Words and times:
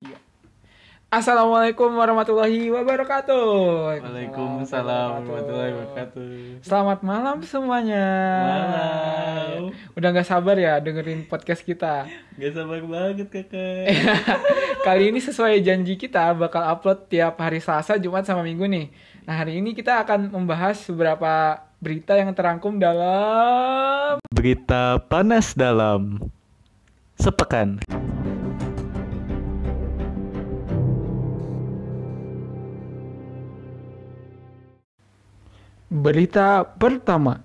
Iya. 0.00 0.16
Assalamualaikum 1.12 1.92
warahmatullahi 1.92 2.72
wabarakatuh. 2.72 3.44
Waalaikumsalam 4.00 5.28
warahmatullahi 5.28 5.72
wabarakatuh. 5.76 6.28
Selamat 6.64 7.04
malam 7.04 7.44
semuanya. 7.44 8.06
Malam. 8.40 9.76
Udah 9.92 10.08
nggak 10.08 10.24
sabar 10.24 10.56
ya 10.56 10.80
dengerin 10.80 11.28
podcast 11.28 11.60
kita. 11.68 12.08
Gak 12.40 12.52
sabar 12.56 12.80
banget 12.80 13.28
kakak. 13.28 13.92
Kali 14.88 15.12
ini 15.12 15.20
sesuai 15.20 15.60
janji 15.60 16.00
kita 16.00 16.32
bakal 16.32 16.64
upload 16.64 17.12
tiap 17.12 17.36
hari 17.36 17.60
Selasa, 17.60 18.00
Jumat 18.00 18.24
sama 18.24 18.40
Minggu 18.40 18.64
nih. 18.64 18.88
Nah 19.28 19.36
hari 19.36 19.60
ini 19.60 19.76
kita 19.76 20.00
akan 20.00 20.32
membahas 20.32 20.80
beberapa 20.88 21.60
berita 21.76 22.16
yang 22.16 22.32
terangkum 22.32 22.80
dalam 22.80 24.16
Berita 24.32 24.96
panas 25.12 25.52
dalam 25.52 26.24
sepekan. 27.20 27.84
Berita 35.90 36.62
pertama. 36.78 37.42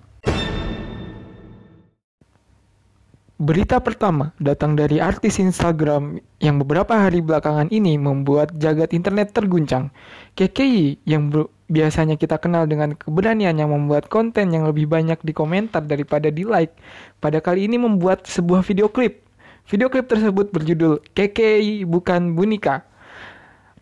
Berita 3.42 3.82
pertama 3.82 4.38
datang 4.38 4.78
dari 4.78 5.02
artis 5.02 5.42
Instagram 5.42 6.22
yang 6.38 6.62
beberapa 6.62 6.94
hari 6.94 7.26
belakangan 7.26 7.74
ini 7.74 7.98
membuat 7.98 8.54
jagat 8.54 8.94
internet 8.94 9.34
terguncang. 9.34 9.90
KKI 10.38 11.02
yang 11.10 11.34
biasanya 11.66 12.14
kita 12.14 12.38
kenal 12.38 12.70
dengan 12.70 12.94
keberanian 12.94 13.58
yang 13.58 13.74
membuat 13.74 14.06
konten 14.06 14.54
yang 14.54 14.62
lebih 14.62 14.86
banyak 14.86 15.18
di 15.26 15.34
komentar 15.34 15.82
daripada 15.82 16.30
di 16.30 16.46
like, 16.46 16.78
pada 17.18 17.42
kali 17.42 17.66
ini 17.66 17.82
membuat 17.82 18.30
sebuah 18.30 18.62
video 18.62 18.86
klip. 18.86 19.26
Video 19.66 19.90
klip 19.90 20.06
tersebut 20.06 20.54
berjudul 20.54 21.02
KKI 21.18 21.82
bukan 21.82 22.38
Bunika. 22.38 22.86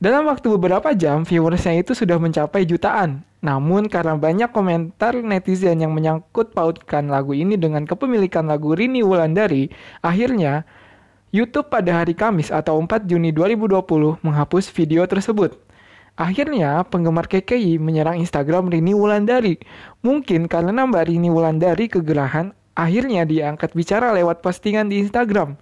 Dalam 0.01 0.25
waktu 0.25 0.49
beberapa 0.57 0.97
jam, 0.97 1.29
viewersnya 1.29 1.85
itu 1.85 1.93
sudah 1.93 2.17
mencapai 2.17 2.65
jutaan. 2.65 3.29
Namun 3.45 3.93
karena 3.93 4.17
banyak 4.17 4.57
komentar 4.57 5.13
netizen 5.21 5.85
yang 5.85 5.93
menyangkut 5.93 6.57
pautkan 6.57 7.13
lagu 7.13 7.37
ini 7.37 7.61
dengan 7.61 7.85
kepemilikan 7.85 8.49
lagu 8.49 8.73
Rini 8.73 9.05
Wulandari, 9.05 9.69
akhirnya 10.01 10.65
YouTube 11.29 11.69
pada 11.69 12.01
hari 12.01 12.17
Kamis 12.17 12.49
atau 12.49 12.81
4 12.81 13.05
Juni 13.05 13.37
2020 13.37 14.25
menghapus 14.25 14.73
video 14.73 15.05
tersebut. 15.05 15.61
Akhirnya, 16.15 16.87
penggemar 16.89 17.27
KKI 17.27 17.77
menyerang 17.77 18.23
Instagram 18.23 18.71
Rini 18.71 18.97
Wulandari. 18.97 19.61
Mungkin 20.01 20.49
karena 20.49 20.87
Mbak 20.89 21.11
Rini 21.11 21.29
Wulandari 21.29 21.91
kegerahan, 21.91 22.55
akhirnya 22.79 23.27
diangkat 23.27 23.75
bicara 23.75 24.15
lewat 24.15 24.41
postingan 24.41 24.89
di 24.89 25.05
Instagram. 25.05 25.59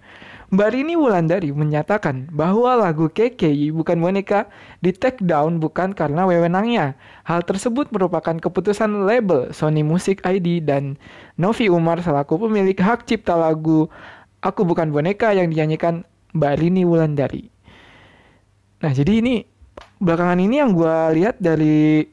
Mbak 0.53 0.69
Rini 0.69 0.93
Wulandari 0.93 1.49
menyatakan 1.49 2.29
bahwa 2.29 2.77
lagu 2.77 3.09
KKI 3.09 3.73
bukan 3.73 3.97
boneka 3.97 4.45
di 4.85 4.93
take 4.93 5.17
down 5.25 5.57
bukan 5.57 5.97
karena 5.97 6.29
wewenangnya. 6.29 6.93
Hal 7.25 7.41
tersebut 7.41 7.89
merupakan 7.89 8.37
keputusan 8.37 9.09
label 9.09 9.49
Sony 9.49 9.81
Music 9.81 10.21
ID 10.21 10.61
dan 10.61 11.01
Novi 11.41 11.73
Umar 11.73 12.05
selaku 12.05 12.37
pemilik 12.45 12.77
hak 12.77 13.09
cipta 13.09 13.33
lagu 13.33 13.89
Aku 14.45 14.61
Bukan 14.61 14.93
Boneka 14.93 15.33
yang 15.33 15.49
dinyanyikan 15.49 16.05
Mbak 16.37 16.53
Rini 16.61 16.85
Wulandari. 16.85 17.49
Nah 18.85 18.93
jadi 18.93 19.25
ini 19.25 19.41
belakangan 19.97 20.37
ini 20.37 20.61
yang 20.61 20.77
gue 20.77 21.17
lihat 21.17 21.41
dari 21.41 22.05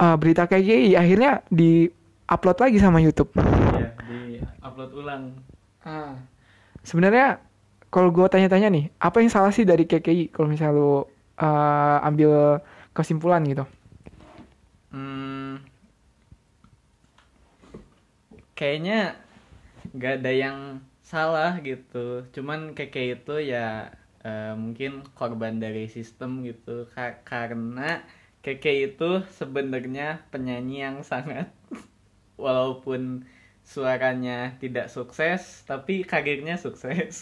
uh, 0.00 0.16
berita 0.16 0.48
KKI 0.48 0.96
akhirnya 0.96 1.44
di 1.52 1.84
upload 2.32 2.64
lagi 2.64 2.80
sama 2.80 2.96
YouTube. 3.04 3.28
Ya, 3.76 3.92
di 4.08 4.40
upload 4.64 4.90
ulang. 4.96 5.36
Ah. 5.84 6.16
Sebenarnya 6.80 7.47
kalau 7.94 8.08
gue 8.16 8.26
tanya-tanya 8.32 8.68
nih, 8.74 8.84
apa 9.00 9.16
yang 9.22 9.30
salah 9.32 9.52
sih 9.56 9.64
dari 9.64 9.84
KKI 9.90 10.24
kalau 10.34 10.48
misalnya 10.52 10.74
lu 10.78 10.88
uh, 11.40 11.98
ambil 12.08 12.60
kesimpulan 12.96 13.42
gitu? 13.48 13.64
Hmm, 14.90 15.56
kayaknya 18.58 18.94
nggak 19.96 20.12
ada 20.18 20.32
yang 20.44 20.58
salah 21.12 21.52
gitu. 21.68 21.98
Cuman 22.34 22.60
KK 22.76 22.96
itu 23.16 23.34
ya 23.52 23.66
eh, 24.28 24.52
mungkin 24.62 24.90
korban 25.18 25.54
dari 25.64 25.84
sistem 25.96 26.30
gitu. 26.48 26.70
Ka- 26.94 27.20
karena 27.30 27.82
KK 28.44 28.64
itu 28.88 29.10
sebenarnya 29.40 30.06
penyanyi 30.32 30.76
yang 30.86 30.98
sangat 31.12 31.46
walaupun 32.44 33.02
suaranya 33.74 34.56
tidak 34.62 34.86
sukses, 34.96 35.42
tapi 35.70 35.94
karirnya 36.12 36.56
sukses. 36.66 37.16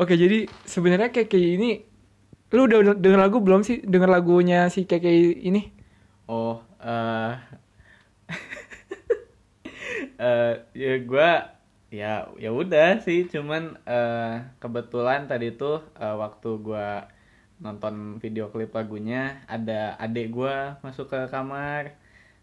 Oke, 0.00 0.14
jadi 0.18 0.50
sebenarnya 0.66 1.08
KKI 1.14 1.50
ini 1.60 1.70
lu 2.54 2.64
udah 2.70 2.94
denger 2.94 3.20
lagu 3.20 3.38
belum 3.42 3.62
sih? 3.66 3.82
Denger 3.82 4.10
lagunya 4.10 4.66
si 4.70 4.86
KKI 4.86 5.46
ini? 5.46 5.62
Oh, 6.26 6.58
eh 6.82 7.32
eh 10.22 10.52
ya 10.74 10.92
gua 11.06 11.30
ya 11.90 12.26
ya 12.42 12.50
udah 12.50 12.98
sih, 13.06 13.30
cuman 13.30 13.78
eh 13.86 14.42
kebetulan 14.62 15.30
tadi 15.30 15.54
tuh 15.54 15.82
eh, 15.98 16.16
waktu 16.22 16.48
gua 16.62 17.10
nonton 17.62 18.20
video 18.20 18.52
klip 18.52 18.74
lagunya 18.76 19.42
ada 19.48 19.96
adik 20.02 20.34
gua 20.34 20.78
masuk 20.84 21.06
ke 21.12 21.20
kamar. 21.30 21.94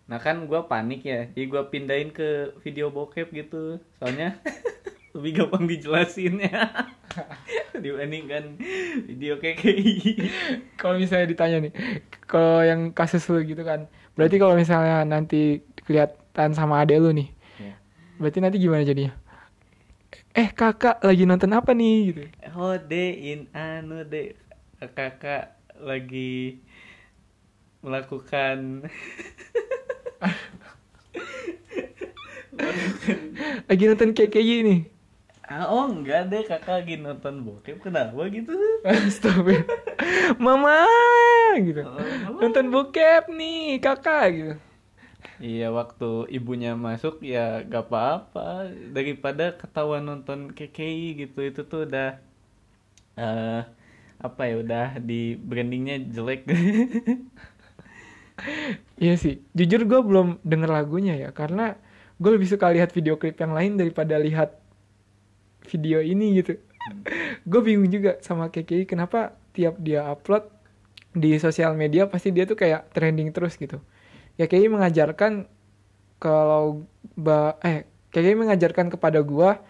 Nah 0.10 0.20
kan 0.20 0.48
gua 0.50 0.68
panik 0.72 1.02
ya, 1.08 1.28
jadi 1.32 1.46
gua 1.52 1.64
pindahin 1.72 2.12
ke 2.16 2.56
video 2.64 2.88
bokep 2.92 3.28
gitu. 3.36 3.80
Soalnya 4.00 4.40
lebih 5.14 5.32
gampang 5.46 5.70
dijelasinnya 5.70 6.74
dibandingkan 7.84 8.58
video 9.06 9.38
kayak 9.38 9.62
gini. 9.62 10.26
Kalau 10.74 10.98
misalnya 10.98 11.30
ditanya 11.30 11.58
nih, 11.70 11.74
kalau 12.26 12.66
yang 12.66 12.90
kasus 12.98 13.22
lu 13.30 13.46
gitu 13.46 13.62
kan, 13.62 13.86
berarti 14.18 14.42
kalau 14.42 14.58
misalnya 14.58 15.06
nanti 15.06 15.62
kelihatan 15.86 16.58
sama 16.58 16.82
adek 16.82 16.98
lu 16.98 17.14
nih, 17.14 17.30
Ya. 17.62 17.78
berarti 18.18 18.40
nanti 18.42 18.58
gimana 18.58 18.82
jadinya? 18.82 19.14
Eh 20.34 20.50
kakak 20.50 20.98
lagi 21.06 21.30
nonton 21.30 21.54
apa 21.54 21.78
nih 21.78 21.98
gitu? 22.10 22.22
Oh 22.58 22.74
in 22.90 23.46
anu 23.54 24.02
de 24.02 24.34
kakak 24.98 25.54
lagi 25.78 26.58
melakukan 27.86 28.90
Lagi 33.70 33.84
nonton 33.90 34.14
KKI 34.14 34.56
nih. 34.66 34.93
Ah, 35.54 35.66
oh 35.74 35.86
enggak 35.94 36.22
deh 36.32 36.42
kakak 36.50 36.74
lagi 36.82 36.94
nonton 37.06 37.36
bokep 37.46 37.78
kenapa 37.86 38.22
gitu 38.36 38.52
Astaga. 38.90 39.54
Mama 40.46 40.78
gitu. 41.68 41.82
Oh, 41.86 42.00
mama. 42.24 42.38
Nonton 42.42 42.66
bokep 42.74 43.24
nih, 43.40 43.78
kakak 43.86 44.26
gitu. 44.38 44.54
iya 45.50 45.66
waktu 45.80 46.06
ibunya 46.38 46.70
masuk 46.86 47.14
ya 47.34 47.40
gak 47.72 47.84
apa-apa 47.90 48.70
daripada 48.96 49.44
ketahuan 49.60 50.04
nonton 50.10 50.40
KKI 50.58 51.08
gitu 51.22 51.40
itu 51.50 51.62
tuh 51.72 51.80
udah 51.88 52.08
eh 53.20 53.62
apa 54.28 54.42
ya 54.50 54.56
udah 54.64 54.88
di 55.10 55.36
brandingnya 55.50 55.96
jelek 56.16 56.42
Iya 59.02 59.14
sih. 59.24 59.34
Jujur 59.58 59.82
gue 59.90 60.00
belum 60.10 60.28
denger 60.46 60.70
lagunya 60.78 61.14
ya, 61.18 61.30
karena 61.40 61.78
gue 62.22 62.32
lebih 62.36 62.48
suka 62.50 62.70
lihat 62.76 62.90
video 62.94 63.16
klip 63.22 63.38
yang 63.42 63.54
lain 63.58 63.72
daripada 63.82 64.16
lihat 64.22 64.50
video 65.68 66.00
ini 66.04 66.42
gitu. 66.44 66.60
gue 67.48 67.62
bingung 67.64 67.88
juga 67.88 68.20
sama 68.20 68.52
KKI 68.52 68.84
kenapa 68.84 69.40
tiap 69.56 69.80
dia 69.80 70.04
upload 70.04 70.52
di 71.14 71.38
sosial 71.38 71.78
media 71.78 72.10
pasti 72.10 72.34
dia 72.34 72.44
tuh 72.44 72.58
kayak 72.58 72.90
trending 72.92 73.30
terus 73.32 73.56
gitu. 73.56 73.80
KKI 74.36 74.68
mengajarkan 74.68 75.46
kalau 76.18 76.88
ba 77.14 77.60
eh 77.62 77.86
KKI 78.10 78.34
mengajarkan 78.34 78.90
kepada 78.90 79.22
gua 79.22 79.62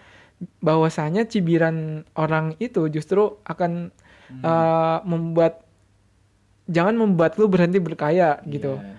bahwasanya 0.63 1.27
cibiran 1.27 2.07
orang 2.15 2.55
itu 2.59 2.87
justru 2.87 3.39
akan 3.43 3.91
eh, 4.31 4.97
membuat 5.03 5.63
jangan 6.67 6.96
membuat 6.96 7.35
lu 7.35 7.51
berhenti 7.51 7.84
berkaya 7.84 8.39
gitu. 8.47 8.79
Iya. 8.79 8.96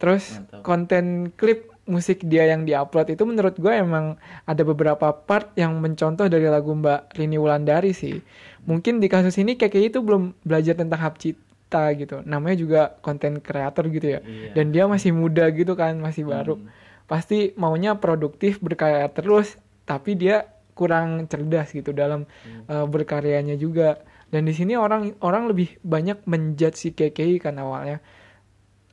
Terus 0.00 0.24
Mantap. 0.36 0.60
konten 0.64 1.04
klip 1.36 1.69
musik 1.90 2.22
dia 2.22 2.46
yang 2.46 2.62
diupload 2.62 3.12
itu 3.12 3.26
menurut 3.26 3.58
gue 3.58 3.74
emang 3.74 4.14
ada 4.46 4.62
beberapa 4.62 5.10
part 5.10 5.50
yang 5.58 5.74
mencontoh 5.82 6.30
dari 6.30 6.46
lagu 6.46 6.70
Mbak 6.70 7.18
Rini 7.18 7.36
Wulandari 7.36 7.90
sih. 7.90 8.22
Mungkin 8.64 9.02
di 9.02 9.10
kasus 9.10 9.34
ini 9.42 9.58
KKI 9.58 9.90
itu 9.90 9.98
belum 10.00 10.46
belajar 10.46 10.78
tentang 10.78 11.02
hak 11.02 11.18
cipta 11.18 11.90
gitu. 11.98 12.22
Namanya 12.22 12.56
juga 12.56 12.80
konten 13.02 13.42
kreator 13.42 13.90
gitu 13.90 14.16
ya. 14.16 14.20
Iya. 14.22 14.54
Dan 14.54 14.70
dia 14.70 14.86
masih 14.86 15.10
muda 15.10 15.50
gitu 15.50 15.74
kan, 15.74 15.98
masih 15.98 16.24
baru. 16.24 16.56
Hmm. 16.56 16.70
Pasti 17.10 17.50
maunya 17.58 17.98
produktif 17.98 18.62
berkarya 18.62 19.10
terus, 19.10 19.58
tapi 19.82 20.14
dia 20.14 20.46
kurang 20.78 21.26
cerdas 21.26 21.74
gitu 21.74 21.90
dalam 21.90 22.30
eh, 22.70 22.86
berkaryanya 22.86 23.58
juga. 23.58 23.98
Dan 24.30 24.46
di 24.46 24.54
sini 24.54 24.78
orang 24.78 25.18
orang 25.26 25.50
lebih 25.50 25.82
banyak 25.82 26.22
menjudge 26.30 26.78
si 26.78 26.88
KKI 26.94 27.42
kan 27.42 27.58
awalnya. 27.58 27.98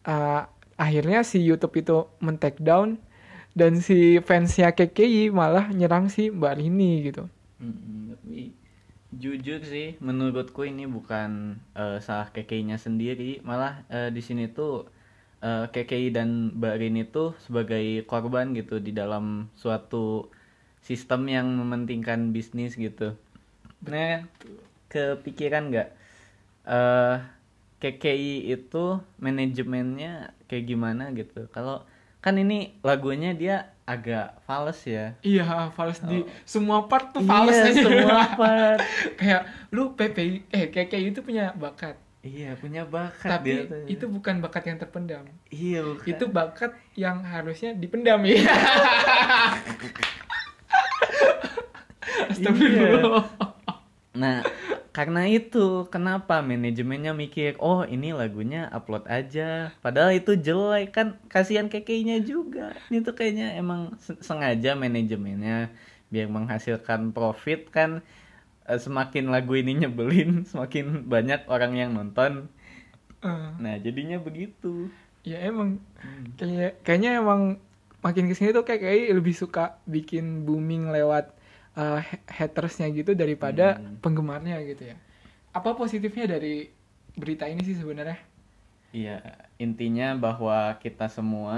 Eh, 0.02 0.42
akhirnya 0.78 1.26
si 1.26 1.42
YouTube 1.42 1.82
itu 1.82 2.06
men-take 2.22 2.62
down 2.62 3.02
dan 3.58 3.82
si 3.82 4.22
fansnya 4.22 4.72
KKI 4.78 5.34
malah 5.34 5.74
nyerang 5.74 6.14
si 6.14 6.30
Mbak 6.30 6.54
Rini 6.62 7.10
gitu. 7.10 7.26
Tapi 7.58 8.54
jujur 9.18 9.66
sih 9.66 9.98
menurutku 9.98 10.62
ini 10.62 10.86
bukan 10.86 11.58
eh, 11.74 11.98
salah 11.98 12.30
KKI-nya 12.30 12.78
sendiri. 12.78 13.42
Malah 13.42 13.82
eh, 13.90 14.14
di 14.14 14.22
sini 14.22 14.46
tuh 14.54 14.86
eh, 15.42 15.66
KKI 15.74 16.14
dan 16.14 16.54
Mbak 16.54 16.76
Rini 16.78 17.04
tuh 17.10 17.34
sebagai 17.42 18.06
korban 18.06 18.54
gitu 18.54 18.78
di 18.78 18.94
dalam 18.94 19.50
suatu 19.58 20.30
sistem 20.86 21.26
yang 21.26 21.50
mementingkan 21.58 22.30
bisnis 22.30 22.78
gitu. 22.78 23.18
Nah 23.90 24.30
kepikiran 24.94 25.74
nggak? 25.74 25.90
Eh 26.70 27.37
KKI 27.78 28.34
itu 28.50 28.86
manajemennya 29.18 30.14
kayak 30.46 30.66
gimana 30.66 31.12
gitu 31.12 31.46
kalau 31.48 31.86
kan 32.18 32.34
ini 32.34 32.76
lagunya 32.82 33.32
dia 33.32 33.56
agak 33.84 34.42
fals 34.44 34.84
ya 34.84 35.16
Iya, 35.22 35.46
fals 35.72 36.02
di 36.02 36.20
semua 36.44 36.86
part 36.86 37.10
tuh 37.10 37.22
fals 37.22 37.54
Iya, 37.54 37.64
aja. 37.68 37.82
semua 37.82 38.20
part. 38.36 38.80
Kayak 39.16 39.42
lu 39.70 39.94
PPI 39.94 40.44
eh 40.50 40.68
KKI 40.68 41.06
itu 41.10 41.22
punya 41.22 41.54
bakat. 41.54 41.96
Iya 42.20 42.58
punya 42.58 42.84
bakat 42.84 43.32
Tapi 43.32 43.48
dia 43.48 43.64
tuh. 43.64 43.86
itu 43.88 44.06
bukan 44.10 44.42
bakat 44.42 44.64
yang 44.66 44.78
terpendam. 44.78 45.24
iya 45.48 45.80
bukan. 45.80 46.04
Itu 46.04 46.26
bakat 46.28 46.76
yang 46.94 47.24
harusnya 47.24 47.72
dipendam 47.74 48.20
ya. 48.22 48.44
Astagfirullah. 52.28 53.24
Nah, 54.18 54.42
karena 54.98 55.22
itu 55.38 55.58
kenapa 55.94 56.34
manajemennya 56.52 57.12
mikir, 57.24 57.52
oh 57.68 57.82
ini 57.96 58.08
lagunya 58.22 58.60
upload 58.78 59.04
aja. 59.18 59.44
Padahal 59.86 60.12
itu 60.20 60.32
jelek 60.48 60.88
kan, 60.98 61.08
kasihan 61.34 61.68
kekenya 61.74 62.18
juga. 62.32 62.74
Ini 62.90 62.98
tuh 63.08 63.14
kayaknya 63.18 63.46
emang 63.62 63.82
se- 64.06 64.20
sengaja 64.28 64.70
manajemennya 64.84 65.70
biar 66.14 66.28
menghasilkan 66.36 67.02
profit 67.18 67.60
kan. 67.76 67.92
Eh, 68.70 68.80
Semakin 68.86 69.26
lagu 69.34 69.54
ini 69.62 69.72
nyebelin, 69.86 70.30
semakin 70.52 70.86
banyak 71.14 71.42
orang 71.54 71.74
yang 71.82 71.92
nonton. 71.98 72.34
Eh, 73.26 73.50
Nah, 73.64 73.76
jadinya 73.86 74.18
begitu. 74.22 74.90
ya 75.28 75.38
emang 75.44 75.70
kayak 76.40 76.80
kayaknya 76.88 77.20
emang 77.22 77.60
makin 78.06 78.26
ke 78.32 78.34
sini 78.38 78.56
tuh 78.56 78.64
kayak 78.64 78.82
kayak 78.86 79.12
lebih 79.20 79.36
suka 79.36 79.76
bikin 79.84 80.48
booming 80.48 80.88
lewat 80.96 81.37
uh, 81.78 82.00
ha- 82.10 82.24
hatersnya 82.40 82.88
gitu 82.98 83.12
daripada 83.22 83.64
Hmm. 83.78 83.98
penggemarnya 84.04 84.56
gitu 84.70 84.84
ya. 84.92 84.96
Apa 85.58 85.72
positifnya 85.82 86.26
dari 86.38 86.70
berita 87.22 87.46
ini 87.52 87.62
sih 87.68 87.78
sebenarnya? 87.82 88.18
Iya, 88.96 89.12
intinya 89.64 90.06
bahwa 90.24 90.56
kita 90.84 91.04
semua 91.16 91.58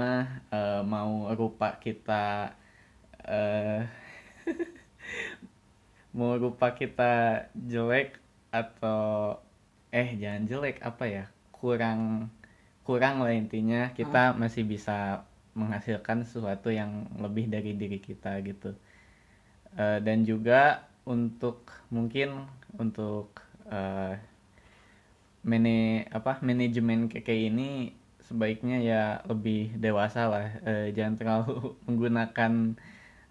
eh, 0.54 0.80
mau 0.92 1.10
rupa 1.40 1.66
kita 1.84 2.12
eh 3.28 3.86
mau 6.16 6.32
rupa 6.42 6.66
kita 6.80 7.12
jelek 7.54 8.18
atau 8.50 9.38
eh 9.94 10.08
jangan 10.22 10.42
jelek 10.50 10.76
apa 10.90 11.04
ya 11.16 11.24
kurang 11.58 12.00
kurang 12.86 13.16
lah 13.24 13.32
intinya 13.42 13.80
kita 13.98 14.34
masih 14.42 14.64
bisa 14.72 15.22
menghasilkan 15.60 16.18
sesuatu 16.30 16.68
yang 16.80 16.90
lebih 17.24 17.46
dari 17.54 17.70
diri 17.80 17.98
kita 18.08 18.30
gitu 18.48 18.70
Eh, 19.78 19.98
dan 20.02 20.26
juga 20.26 20.86
untuk 21.06 21.70
mungkin 21.94 22.46
untuk 22.74 23.30
eh, 23.70 24.18
mane 25.40 26.04
apa 26.12 26.36
manajemen 26.44 27.08
KK 27.08 27.28
ini 27.48 27.96
sebaiknya 28.20 28.76
ya 28.82 29.02
lebih 29.30 29.74
dewasa 29.78 30.28
lah. 30.28 30.46
Eh, 30.66 30.86
jangan 30.96 31.14
terlalu 31.18 31.54
menggunakan 31.86 32.52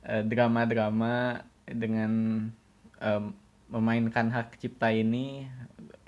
drama-drama 0.10 1.44
dengan 1.68 2.12
em, 3.04 3.24
memainkan 3.70 4.32
hak 4.32 4.58
cipta 4.58 4.90
ini 4.90 5.46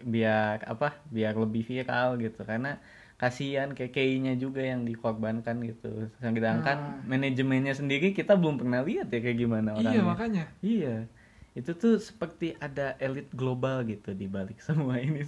biar 0.02 0.66
apa 0.66 0.98
biar 1.12 1.38
lebih 1.38 1.62
viral 1.68 2.18
gitu. 2.18 2.42
Karena 2.42 2.82
kasihan 3.22 3.70
KKI-nya 3.70 4.34
juga 4.34 4.66
yang 4.66 4.82
dikorbankan 4.82 5.62
gitu 5.62 6.10
sedangkan 6.18 6.58
Nah. 6.66 7.06
manajemennya 7.06 7.78
sendiri 7.78 8.18
kita 8.18 8.34
belum 8.34 8.58
pernah 8.58 8.82
lihat 8.82 9.14
ya 9.14 9.22
kayak 9.22 9.38
gimana 9.38 9.78
orangnya 9.78 9.94
Iya 9.94 10.02
makanya. 10.02 10.44
Iya, 10.66 10.96
itu 11.54 11.72
tuh 11.78 12.02
seperti 12.02 12.58
ada 12.58 12.98
elit 12.98 13.30
global 13.30 13.86
gitu 13.86 14.18
di 14.18 14.26
balik 14.26 14.58
semua 14.66 14.98
ini. 14.98 15.22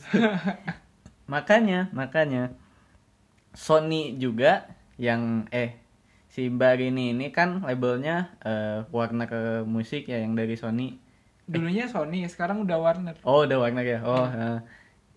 makanya, 1.33 1.93
makanya 1.93 2.57
Sony 3.53 4.17
juga 4.17 4.65
yang 4.97 5.45
eh 5.53 5.77
si 6.33 6.49
Mbak 6.49 6.73
Rini 6.81 7.13
ini 7.13 7.29
kan 7.29 7.61
labelnya 7.61 8.33
eh, 8.41 8.81
Warner 8.89 9.61
Musik 9.69 10.09
ya 10.09 10.17
yang 10.17 10.33
dari 10.33 10.57
Sony. 10.57 10.97
Dulunya 11.45 11.85
Sony, 11.85 12.25
sekarang 12.25 12.65
udah 12.65 12.77
Warner. 12.81 13.15
Oh, 13.21 13.45
udah 13.45 13.61
Warner 13.61 13.85
ya. 13.85 13.99
Oh, 14.01 14.25
eh, 14.25 14.57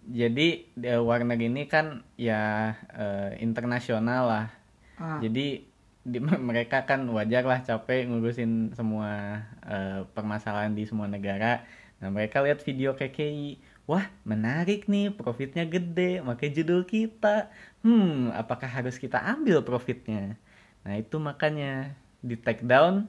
jadi 0.06 0.66
Warner 1.02 1.38
ini 1.38 1.66
kan 1.66 2.06
ya 2.14 2.74
eh, 2.94 3.42
internasional 3.42 4.22
lah. 4.26 4.46
Ah, 4.96 5.18
Jadi 5.20 5.66
di, 6.06 6.18
mereka 6.48 6.86
kan 6.86 7.02
wajar 7.10 7.42
lah 7.42 7.60
capek 7.66 8.06
ngurusin 8.06 8.72
semua 8.78 9.42
eh, 9.66 10.06
permasalahan 10.14 10.72
di 10.72 10.86
semua 10.86 11.10
negara. 11.10 11.66
Nah 11.98 12.12
mereka 12.12 12.44
lihat 12.44 12.60
video 12.62 12.92
KKI, 12.94 13.58
wah 13.88 14.06
menarik 14.22 14.86
nih, 14.86 15.10
profitnya 15.16 15.64
gede, 15.64 16.20
makanya 16.20 16.52
judul 16.62 16.84
kita. 16.84 17.48
Hmm, 17.80 18.30
apakah 18.36 18.68
harus 18.68 19.00
kita 19.00 19.18
ambil 19.18 19.64
profitnya? 19.64 20.36
Nah 20.84 20.94
itu 21.00 21.16
makanya 21.16 21.96
di 22.20 22.36
take 22.36 22.62
down 22.62 23.08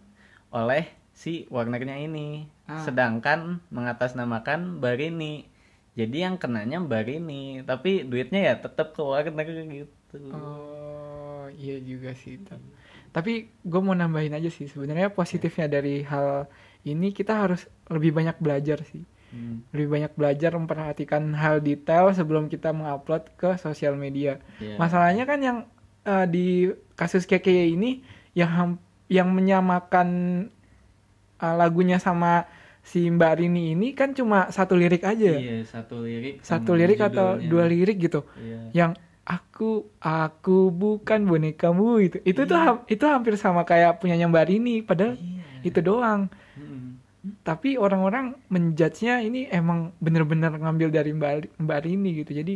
oleh 0.50 0.88
si 1.12 1.46
Warnernya 1.52 2.00
ini. 2.00 2.48
Ah. 2.66 2.80
Sedangkan 2.82 3.60
mengatasnamakan 3.70 4.80
Barini. 4.80 5.57
Jadi 5.98 6.18
yang 6.22 6.38
kenanya 6.38 6.78
Barini, 6.78 7.66
tapi 7.66 8.06
duitnya 8.06 8.54
ya 8.54 8.56
tetap 8.62 8.94
ke 8.94 9.02
Warner 9.02 9.50
gitu. 9.50 10.18
Oh, 10.30 11.50
iya 11.58 11.82
juga 11.82 12.14
sih. 12.14 12.38
itu. 12.38 12.54
Tapi 13.10 13.50
gue 13.66 13.82
mau 13.82 13.98
nambahin 13.98 14.38
aja 14.38 14.46
sih. 14.54 14.70
Sebenarnya 14.70 15.10
positifnya 15.10 15.66
dari 15.66 16.06
hal 16.06 16.46
ini 16.86 17.10
kita 17.10 17.34
harus 17.34 17.66
lebih 17.90 18.14
banyak 18.14 18.38
belajar 18.38 18.86
sih. 18.86 19.02
Hmm. 19.34 19.66
Lebih 19.74 19.90
banyak 19.90 20.14
belajar 20.14 20.54
memperhatikan 20.54 21.34
hal 21.34 21.66
detail 21.66 22.14
sebelum 22.14 22.46
kita 22.46 22.70
mengupload 22.78 23.34
ke 23.34 23.58
sosial 23.58 23.98
media. 23.98 24.38
Iya. 24.62 24.78
Masalahnya 24.78 25.26
kan 25.26 25.40
yang 25.42 25.58
eh, 26.06 26.26
di 26.30 26.48
kasus 26.94 27.26
KKY 27.26 27.74
ini 27.74 28.06
yang 28.38 28.78
yang 29.10 29.34
menyamakan 29.34 30.10
eh, 31.42 31.56
lagunya 31.58 31.98
sama 31.98 32.46
si 32.88 33.04
Mbak 33.06 33.34
Rini 33.38 33.76
ini 33.76 33.92
kan 33.92 34.16
cuma 34.16 34.48
satu 34.48 34.74
lirik 34.74 35.04
aja. 35.04 35.36
Iya, 35.36 35.68
satu 35.68 36.00
lirik. 36.02 36.40
Satu 36.40 36.72
lirik 36.72 37.04
atau 37.04 37.36
judulnya. 37.36 37.50
dua 37.52 37.64
lirik 37.68 37.98
gitu. 38.00 38.24
Iya. 38.40 38.60
Yang 38.72 38.92
aku 39.28 39.72
aku 40.00 40.72
bukan 40.72 41.28
bonekamu 41.28 42.00
itu. 42.00 42.18
Itu 42.24 42.48
tuh 42.48 42.56
ham- 42.56 42.84
itu 42.88 43.04
hampir 43.04 43.36
sama 43.36 43.62
kayak 43.62 44.00
punyanya 44.00 44.32
Mbak 44.32 44.46
Rini 44.48 44.76
padahal 44.80 45.20
Iya. 45.20 45.68
itu 45.68 45.80
doang. 45.84 46.32
Mm-mm. 46.56 46.96
Tapi 47.44 47.76
orang-orang 47.76 48.40
menjudge-nya 48.48 49.20
ini 49.20 49.52
emang 49.52 49.92
bener-bener 50.00 50.56
ngambil 50.56 50.88
dari 50.88 51.12
Mbak, 51.12 51.60
Mbak 51.60 51.80
Rini 51.84 52.24
gitu. 52.24 52.32
Jadi 52.32 52.56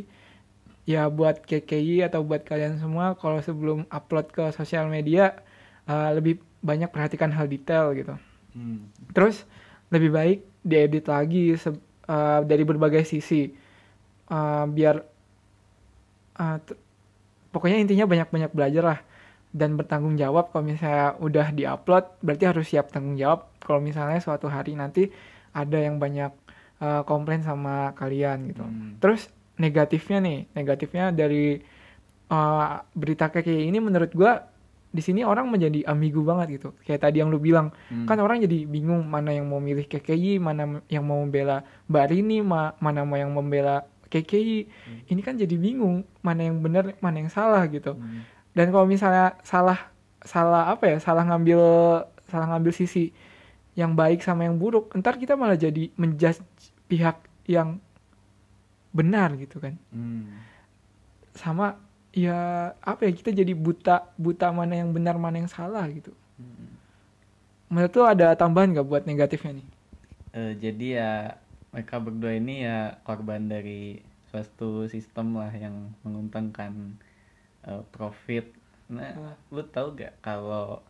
ya 0.82 1.12
buat 1.12 1.44
KKI 1.44 2.08
atau 2.08 2.24
buat 2.24 2.42
kalian 2.42 2.80
semua 2.80 3.14
kalau 3.14 3.38
sebelum 3.38 3.84
upload 3.86 4.32
ke 4.32 4.48
sosial 4.50 4.88
media 4.88 5.44
uh, 5.86 6.16
lebih 6.16 6.40
banyak 6.64 6.88
perhatikan 6.88 7.30
hal 7.30 7.46
detail 7.46 7.92
gitu. 7.92 8.16
Hmm. 8.56 8.88
Terus 9.12 9.44
lebih 9.92 10.10
baik 10.10 10.40
diedit 10.64 11.06
lagi 11.06 11.54
se- 11.60 11.84
uh, 12.08 12.42
dari 12.48 12.64
berbagai 12.64 13.04
sisi 13.06 13.60
Uh, 14.32 14.64
biar 14.64 15.04
uh, 16.40 16.58
pokoknya 17.52 17.84
intinya 17.84 18.08
banyak-banyak 18.08 18.56
belajar 18.56 18.84
lah 18.96 19.00
dan 19.52 19.76
bertanggung 19.76 20.16
jawab 20.16 20.56
kalau 20.56 20.64
misalnya 20.64 21.20
udah 21.20 21.52
diupload 21.52 22.08
berarti 22.24 22.48
harus 22.48 22.72
siap 22.72 22.96
tanggung 22.96 23.20
jawab 23.20 23.52
kalau 23.60 23.84
misalnya 23.84 24.24
suatu 24.24 24.48
hari 24.48 24.80
nanti 24.80 25.12
ada 25.52 25.76
yang 25.76 26.00
banyak 26.00 26.32
uh, 26.80 27.04
komplain 27.04 27.44
sama 27.44 27.92
kalian 28.00 28.56
gitu. 28.56 28.64
Hmm. 28.64 28.96
Terus 29.04 29.28
negatifnya 29.60 30.24
nih, 30.24 30.40
negatifnya 30.56 31.12
dari 31.12 31.60
uh, 32.32 32.80
berita 32.96 33.28
kayak 33.36 33.52
ini 33.52 33.84
menurut 33.84 34.16
gua 34.16 34.48
di 34.92 35.00
sini 35.00 35.24
orang 35.24 35.48
menjadi 35.48 35.88
ambigu 35.88 36.20
banget 36.22 36.60
gitu. 36.60 36.70
Kayak 36.84 37.08
tadi 37.08 37.24
yang 37.24 37.32
lu 37.32 37.40
bilang, 37.40 37.72
Hmm. 37.88 38.04
kan 38.04 38.20
orang 38.20 38.44
jadi 38.44 38.68
bingung 38.68 39.08
mana 39.08 39.32
yang 39.32 39.48
mau 39.48 39.58
milih 39.58 39.88
KKI, 39.88 40.36
mana 40.38 40.84
yang 40.86 41.04
mau 41.04 41.24
membela 41.24 41.64
Mbak 41.88 42.06
Rini, 42.12 42.44
ma- 42.44 42.76
mana 42.78 43.08
mau 43.08 43.16
yang 43.16 43.32
membela 43.32 43.88
KKI. 44.12 44.68
Ini 45.08 45.22
kan 45.24 45.40
jadi 45.40 45.56
bingung 45.56 46.04
mana 46.20 46.44
yang 46.44 46.60
benar, 46.60 46.92
mana 47.00 47.18
yang 47.18 47.32
salah 47.32 47.64
gitu. 47.66 47.96
Hmm. 47.96 48.28
Dan 48.52 48.68
kalau 48.70 48.84
misalnya 48.84 49.40
salah 49.42 49.80
salah 50.22 50.68
apa 50.68 50.86
ya, 50.86 50.98
salah 51.00 51.24
ngambil 51.24 51.62
salah 52.28 52.52
ngambil 52.52 52.72
sisi 52.72 53.16
yang 53.72 53.96
baik 53.96 54.20
sama 54.20 54.44
yang 54.44 54.60
buruk, 54.60 54.92
ntar 54.94 55.16
kita 55.16 55.40
malah 55.40 55.56
jadi 55.56 55.88
menjudge 55.96 56.44
pihak 56.86 57.16
yang 57.48 57.80
benar 58.92 59.40
gitu 59.40 59.64
kan. 59.64 59.80
Hmm. 59.90 60.44
Sama 61.32 61.80
ya 62.12 62.72
apa 62.84 63.08
ya 63.08 63.12
kita 63.16 63.32
jadi 63.32 63.56
buta 63.56 64.12
buta 64.20 64.52
mana 64.52 64.76
yang 64.76 64.92
benar 64.92 65.16
mana 65.16 65.40
yang 65.40 65.52
salah 65.52 65.88
gitu. 65.88 66.12
Hmm. 66.36 66.76
Menurut 67.72 67.94
lu 67.96 68.04
ada 68.04 68.36
tambahan 68.36 68.76
nggak 68.76 68.88
buat 68.88 69.04
negatifnya 69.08 69.64
nih? 69.64 69.68
Eh, 70.32 70.54
jadi 70.60 70.88
ya 71.00 71.12
mereka 71.72 72.04
berdua 72.04 72.36
ini 72.36 72.68
ya 72.68 73.00
korban 73.08 73.48
dari 73.48 74.04
suatu 74.32 74.88
sistem 74.88 75.40
lah 75.40 75.52
yang 75.52 75.92
menguntungkan 76.04 76.96
uh, 77.68 77.84
profit. 77.92 78.48
Nah, 78.92 79.36
lu 79.52 79.64
tahu 79.64 79.96
gak 79.96 80.20
kalau 80.20 80.84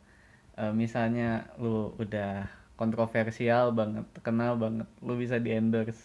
uh, 0.57 0.73
misalnya 0.73 1.49
lu 1.57 1.93
udah 2.01 2.49
kontroversial 2.77 3.73
banget, 3.73 4.05
terkenal 4.17 4.57
banget, 4.57 4.89
lu 5.05 5.13
bisa 5.17 5.37
di 5.37 5.53
endorse. 5.53 6.01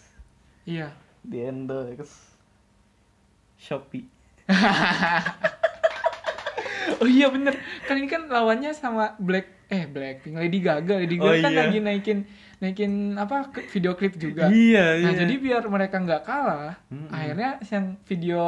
Iya. 0.68 0.92
Di 1.24 1.44
endorse 1.44 2.36
Shopee. 3.56 4.15
oh 6.96 7.08
iya 7.08 7.26
bener 7.28 7.54
kan 7.84 7.94
ini 7.94 8.06
kan 8.06 8.26
lawannya 8.26 8.70
sama 8.70 9.14
Black 9.18 9.66
eh 9.66 9.84
Blackpink 9.84 10.36
Lady 10.36 10.60
Gaga 10.60 10.94
Lady 10.96 11.16
Gaga 11.16 11.28
Oh, 11.28 11.34
kan 11.36 11.50
iya. 11.50 11.60
lagi 11.60 11.78
naikin 11.80 12.18
naikin 12.56 12.92
apa 13.14 13.36
video 13.68 13.92
klip 13.92 14.16
juga 14.16 14.48
Iya, 14.48 15.02
nah 15.02 15.12
iya. 15.12 15.18
jadi 15.18 15.34
biar 15.36 15.62
mereka 15.66 15.98
nggak 15.98 16.22
kalah 16.22 16.78
Mm-mm. 16.86 17.10
akhirnya 17.10 17.50
yang 17.62 17.84
video 18.02 18.40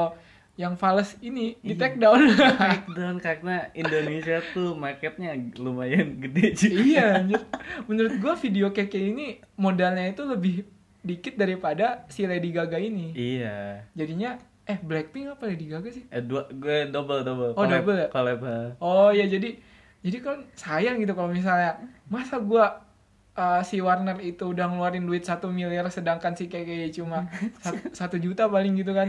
yang 0.55 0.75
fals 0.75 1.15
ini 1.21 1.55
di 1.57 1.75
Iya. 1.75 1.79
take 1.79 1.97
down 1.99 2.19
Takedown 2.33 3.17
karena 3.21 3.57
Indonesia 3.73 4.39
tuh 4.49 4.75
marketnya 4.75 5.31
lumayan 5.55 6.19
gede 6.19 6.47
juga. 6.53 6.75
iya 6.81 7.05
anjir. 7.17 7.43
menurut 7.85 8.15
gua 8.17 8.35
video 8.35 8.71
keke 8.71 8.99
ini 8.99 9.27
modalnya 9.55 10.09
itu 10.09 10.23
lebih 10.25 10.67
dikit 11.01 11.35
daripada 11.35 12.07
si 12.07 12.25
Lady 12.25 12.49
Gaga 12.49 12.75
ini 12.77 13.13
Iya. 13.13 13.87
jadinya 13.93 14.39
eh 14.69 14.79
Blackpink 14.79 15.27
apa 15.31 15.45
Lady 15.47 15.67
Gaga 15.67 15.89
sih 15.89 16.05
Eh 16.07 16.21
dua 16.21 16.45
gue 16.47 16.87
double 16.87 17.21
double. 17.23 17.51
Oh, 17.51 17.59
Collab- 17.59 17.81
double 17.81 17.97
ya? 17.97 18.09
collab, 18.09 18.41
ha. 18.43 18.57
Oh 18.79 19.09
ya 19.09 19.25
jadi 19.25 19.57
jadi 19.99 20.19
kan 20.21 20.45
sayang 20.55 21.01
gitu 21.01 21.11
kalau 21.11 21.29
misalnya 21.29 21.75
masa 22.07 22.39
gua 22.39 22.85
uh, 23.33 23.59
si 23.61 23.79
Warner 23.79 24.21
itu 24.21 24.45
udah 24.47 24.67
ngeluarin 24.67 25.03
duit 25.03 25.23
satu 25.23 25.49
miliar 25.49 25.89
sedangkan 25.89 26.33
si 26.33 26.47
Keke 26.47 26.93
cuma 26.93 27.27
sat- 27.65 27.91
satu 27.93 28.17
juta 28.17 28.47
paling 28.47 28.77
gitu 28.77 28.93
kan 28.93 29.09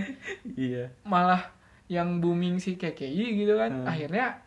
Iya. 0.50 0.90
malah 1.04 1.52
yang 1.88 2.18
booming 2.18 2.58
si 2.58 2.74
KKI 2.74 3.26
gitu 3.38 3.54
kan 3.54 3.72
Hmm. 3.76 3.86
akhirnya 3.86 4.40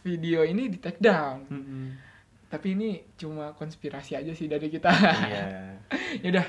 video 0.00 0.42
ini 0.42 0.66
di 0.66 0.76
take 0.76 0.98
down 0.98 1.44
Mm-mm. 1.46 1.94
tapi 2.48 2.74
ini 2.74 3.04
cuma 3.14 3.52
konspirasi 3.52 4.12
aja 4.14 4.32
sih 4.32 4.44
dari 4.44 4.66
kita 4.66 4.88
Iya. 4.90 5.44
yaudah 6.24 6.46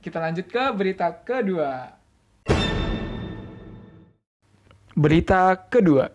kita 0.00 0.18
lanjut 0.18 0.46
ke 0.46 0.64
berita 0.72 1.12
kedua 1.18 1.92
berita 4.96 5.68
kedua. 5.68 6.08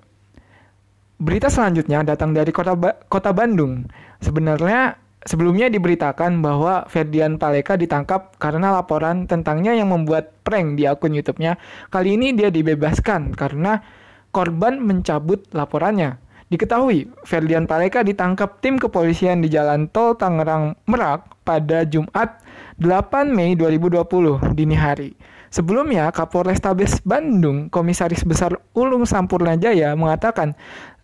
Berita 1.21 1.53
selanjutnya 1.53 2.01
datang 2.01 2.33
dari 2.33 2.49
kota 2.49 2.73
Ba- 2.73 2.97
kota 3.05 3.29
Bandung. 3.29 3.85
Sebenarnya 4.17 4.97
sebelumnya 5.21 5.69
diberitakan 5.69 6.41
bahwa 6.41 6.89
Ferdian 6.89 7.37
Paleka 7.37 7.77
ditangkap 7.77 8.41
karena 8.41 8.73
laporan 8.73 9.29
tentangnya 9.29 9.77
yang 9.77 9.93
membuat 9.93 10.33
prank 10.41 10.81
di 10.81 10.89
akun 10.89 11.13
YouTube-nya. 11.13 11.61
Kali 11.93 12.17
ini 12.17 12.33
dia 12.33 12.49
dibebaskan 12.49 13.37
karena 13.37 13.85
korban 14.33 14.81
mencabut 14.81 15.45
laporannya. 15.53 16.17
Diketahui, 16.51 17.07
Ferdian 17.23 17.63
Paleka 17.63 18.03
ditangkap 18.03 18.59
tim 18.59 18.75
kepolisian 18.75 19.39
di 19.39 19.47
Jalan 19.47 19.87
Tol 19.87 20.19
Tangerang 20.19 20.75
Merak 20.83 21.31
pada 21.47 21.87
Jumat 21.87 22.43
8 22.75 23.31
Mei 23.31 23.55
2020 23.55 24.51
dini 24.51 24.75
hari. 24.75 25.15
Sebelumnya, 25.51 26.07
Kapolrestabes 26.15 27.03
Bandung, 27.03 27.67
Komisaris 27.67 28.23
Besar 28.23 28.55
Ulung 28.71 29.03
Sampurna 29.03 29.59
Jaya 29.59 29.91
mengatakan 29.99 30.55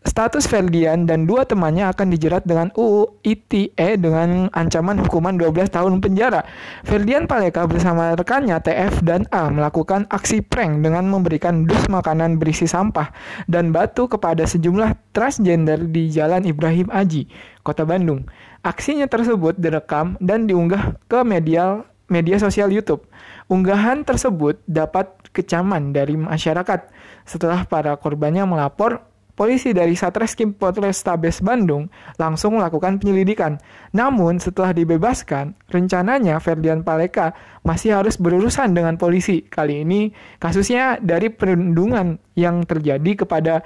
status 0.07 0.47
Ferdian 0.47 1.03
dan 1.03 1.27
dua 1.27 1.43
temannya 1.43 1.91
akan 1.91 2.07
dijerat 2.15 2.47
dengan 2.47 2.71
UU 2.79 3.19
ITE 3.27 3.99
dengan 3.99 4.47
ancaman 4.55 5.03
hukuman 5.03 5.35
12 5.35 5.67
tahun 5.67 5.99
penjara. 5.99 6.47
Ferdian 6.87 7.27
Paleka 7.27 7.67
bersama 7.67 8.15
rekannya 8.15 8.55
TF 8.63 9.03
dan 9.03 9.27
A 9.35 9.51
melakukan 9.51 10.07
aksi 10.07 10.39
prank 10.39 10.79
dengan 10.79 11.11
memberikan 11.11 11.67
dus 11.67 11.83
makanan 11.91 12.39
berisi 12.39 12.71
sampah 12.71 13.11
dan 13.51 13.75
batu 13.75 14.07
kepada 14.07 14.47
sejumlah 14.47 14.95
transgender 15.11 15.91
di 15.91 16.07
Jalan 16.07 16.47
Ibrahim 16.47 16.87
Aji, 16.87 17.27
Kota 17.67 17.83
Bandung. 17.83 18.23
Aksinya 18.63 19.11
tersebut 19.11 19.59
direkam 19.59 20.15
dan 20.23 20.47
diunggah 20.47 20.95
ke 21.11 21.19
media 21.27 21.83
media 22.07 22.39
sosial 22.39 22.71
YouTube. 22.71 23.03
Unggahan 23.47 24.03
tersebut 24.03 24.59
dapat 24.67 25.11
kecaman 25.31 25.95
dari 25.95 26.15
masyarakat 26.15 26.87
setelah 27.27 27.63
para 27.67 27.95
korbannya 27.99 28.43
melapor 28.47 29.07
Polisi 29.37 29.69
dari 29.69 29.93
Satreskrim 29.93 30.57
Polrestabes 30.57 31.45
Bandung 31.45 31.93
langsung 32.17 32.57
melakukan 32.57 32.97
penyelidikan. 32.97 33.61
Namun 33.93 34.41
setelah 34.41 34.73
dibebaskan, 34.73 35.53
rencananya 35.69 36.41
Ferdian 36.41 36.81
Paleka 36.81 37.37
masih 37.61 38.01
harus 38.01 38.17
berurusan 38.17 38.73
dengan 38.73 38.97
polisi. 38.97 39.45
Kali 39.45 39.85
ini 39.85 40.09
kasusnya 40.41 40.97
dari 40.97 41.29
perundungan 41.29 42.17
yang 42.33 42.65
terjadi 42.65 43.13
kepada 43.13 43.61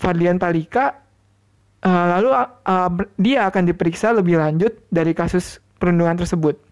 Ferdian 0.00 0.40
Paleka 0.40 0.96
eh, 1.84 2.06
lalu 2.16 2.32
eh, 2.40 2.90
dia 3.20 3.52
akan 3.52 3.68
diperiksa 3.68 4.16
lebih 4.16 4.40
lanjut 4.40 4.80
dari 4.88 5.12
kasus 5.12 5.60
perundungan 5.76 6.16
tersebut. 6.16 6.65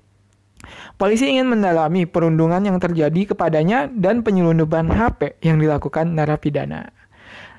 Polisi 0.95 1.29
ingin 1.29 1.49
mendalami 1.49 2.05
perundungan 2.05 2.63
yang 2.63 2.79
terjadi 2.79 3.35
kepadanya 3.35 3.91
dan 3.91 4.23
penyelundupan 4.23 4.91
HP 4.91 5.39
yang 5.41 5.59
dilakukan 5.59 6.15
narapidana. 6.15 6.91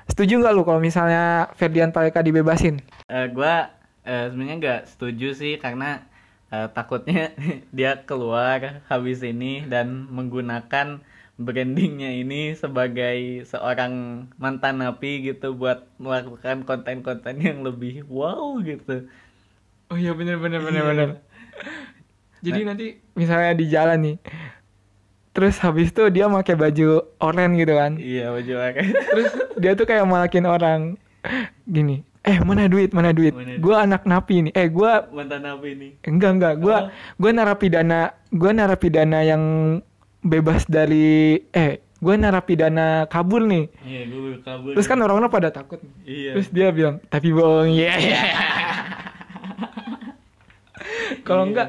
Setuju 0.06 0.38
nggak 0.38 0.54
lu 0.54 0.62
kalau 0.62 0.78
misalnya 0.78 1.50
Ferdian 1.58 1.90
Paleka 1.90 2.22
dibebasin? 2.22 2.78
Eh, 3.08 3.26
gua 3.34 3.74
eh, 4.06 4.30
sebenarnya 4.30 4.56
nggak 4.56 4.82
setuju 4.94 5.34
sih 5.34 5.58
karena 5.58 6.06
eh, 6.48 6.70
takutnya 6.70 7.34
dia 7.76 8.06
keluar 8.06 8.86
habis 8.86 9.18
ini 9.26 9.66
dan 9.66 10.06
menggunakan 10.08 11.02
brandingnya 11.36 12.16
ini 12.16 12.56
sebagai 12.56 13.44
seorang 13.44 14.24
mantan 14.40 14.80
napi 14.80 15.20
gitu 15.20 15.52
buat 15.52 15.84
melakukan 16.00 16.64
konten-konten 16.64 17.36
yang 17.42 17.60
lebih 17.60 18.08
wow 18.08 18.56
gitu. 18.62 19.04
Oh 19.86 19.98
iya 19.98 20.16
bener 20.16 20.38
bener 20.40 20.62
bener 20.62 20.82
Iya. 20.82 20.88
bener. 20.88 21.08
Jadi 22.38 22.60
nanti 22.62 22.86
misalnya 23.12 23.52
di 23.52 23.66
jalan 23.66 23.98
nih, 23.98 24.16
terus 25.30 25.56
habis 25.58 25.88
itu 25.88 26.02
dia 26.08 26.26
pakai 26.26 26.54
baju 26.54 26.88
oranye 27.18 27.56
gitu 27.58 27.72
kan, 27.72 27.92
Iya 27.94 28.30
baju 28.30 28.52
pakai. 28.56 28.84
terus 29.10 29.28
dia 29.54 29.72
tuh 29.72 29.84
kayak 29.84 30.04
malakin 30.04 30.44
orang 30.44 30.80
gini, 31.64 31.96
eh 32.22 32.38
mana 32.38 32.64
duit 32.64 32.90
mana 32.90 33.10
duit, 33.10 33.32
Mana 33.32 33.56
gue 33.56 33.74
anak 33.74 34.02
napi 34.04 34.36
nih, 34.42 34.52
eh 34.54 34.68
gue 34.68 34.92
mantan 35.10 35.42
napi 35.42 35.68
ini. 35.70 35.88
enggak 36.02 36.30
enggak 36.32 36.54
gue 36.56 36.76
Oh. 36.76 36.86
gue 37.16 37.30
narapidana 37.32 38.00
gue 38.28 38.50
narapidana 38.52 39.18
yang 39.22 39.42
bebas 40.20 40.64
dari 40.64 41.36
eh 41.50 41.72
gue 41.96 42.14
narapidana 42.14 42.86
kabur 43.06 43.40
nih 43.42 43.72
Iya 43.80 44.02
gue 44.06 44.38
kabur. 44.40 44.72
terus 44.72 44.84
kan 44.84 44.98
orang-orang 44.98 45.30
pada 45.30 45.48
takut 45.48 45.80
Iya. 46.02 46.36
terus 46.36 46.48
dia 46.48 46.68
bilang 46.68 47.00
tapi 47.06 47.30
bohong 47.30 47.72
ya 47.72 47.96
kalau 51.22 51.42
Iya. 51.42 51.50
enggak 51.50 51.68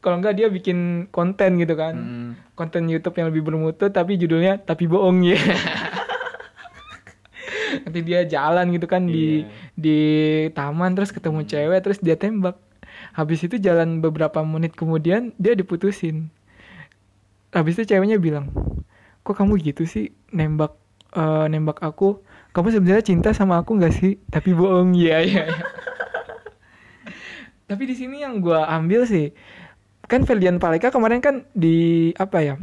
kalau 0.00 0.16
enggak 0.18 0.36
dia 0.36 0.48
bikin 0.48 1.08
konten 1.12 1.56
gitu 1.56 1.74
kan. 1.76 1.94
Mm-mm. 1.96 2.30
konten 2.56 2.84
YouTube 2.88 3.16
yang 3.16 3.32
lebih 3.32 3.40
bermutu 3.40 3.88
tapi 3.88 4.20
judulnya 4.20 4.60
tapi 4.60 4.84
bohong 4.84 5.24
ya. 5.24 5.36
Nanti 7.86 8.00
dia 8.02 8.26
jalan 8.26 8.74
gitu 8.74 8.84
kan 8.84 9.06
di 9.06 9.44
Iya. 9.44 9.48
di 9.78 9.98
taman 10.52 10.92
terus 10.92 11.14
ketemu 11.14 11.46
cewek 11.46 11.80
terus 11.80 11.98
dia 12.02 12.16
tembak. 12.18 12.58
Habis 13.12 13.46
itu 13.46 13.56
jalan 13.56 14.02
beberapa 14.04 14.42
menit 14.44 14.76
kemudian 14.76 15.32
dia 15.36 15.54
diputusin. 15.54 16.28
Habis 17.50 17.80
itu 17.80 17.84
ceweknya 17.88 18.18
bilang 18.18 18.50
kok 19.22 19.36
kamu 19.36 19.56
gitu 19.62 19.86
sih? 19.86 20.12
Nembak 20.30 20.74
eh, 21.14 21.46
nembak 21.48 21.80
aku. 21.80 22.20
Kamu 22.50 22.68
sebenarnya 22.74 23.06
cinta 23.06 23.30
sama 23.30 23.62
aku 23.62 23.78
nggak 23.78 23.94
sih? 23.94 24.18
Tapi 24.28 24.50
bohong. 24.52 24.92
Ya 25.00 25.22
ya 25.22 25.46
tapi 27.70 27.86
di 27.86 27.94
sini 27.94 28.18
yang 28.18 28.42
gua 28.42 28.66
ambil 28.66 29.06
sih 29.06 29.30
kan 30.10 30.26
Ferdian 30.26 30.58
Paleka 30.58 30.90
kemarin 30.90 31.22
kan 31.22 31.46
di 31.54 32.10
apa 32.18 32.42
ya 32.42 32.54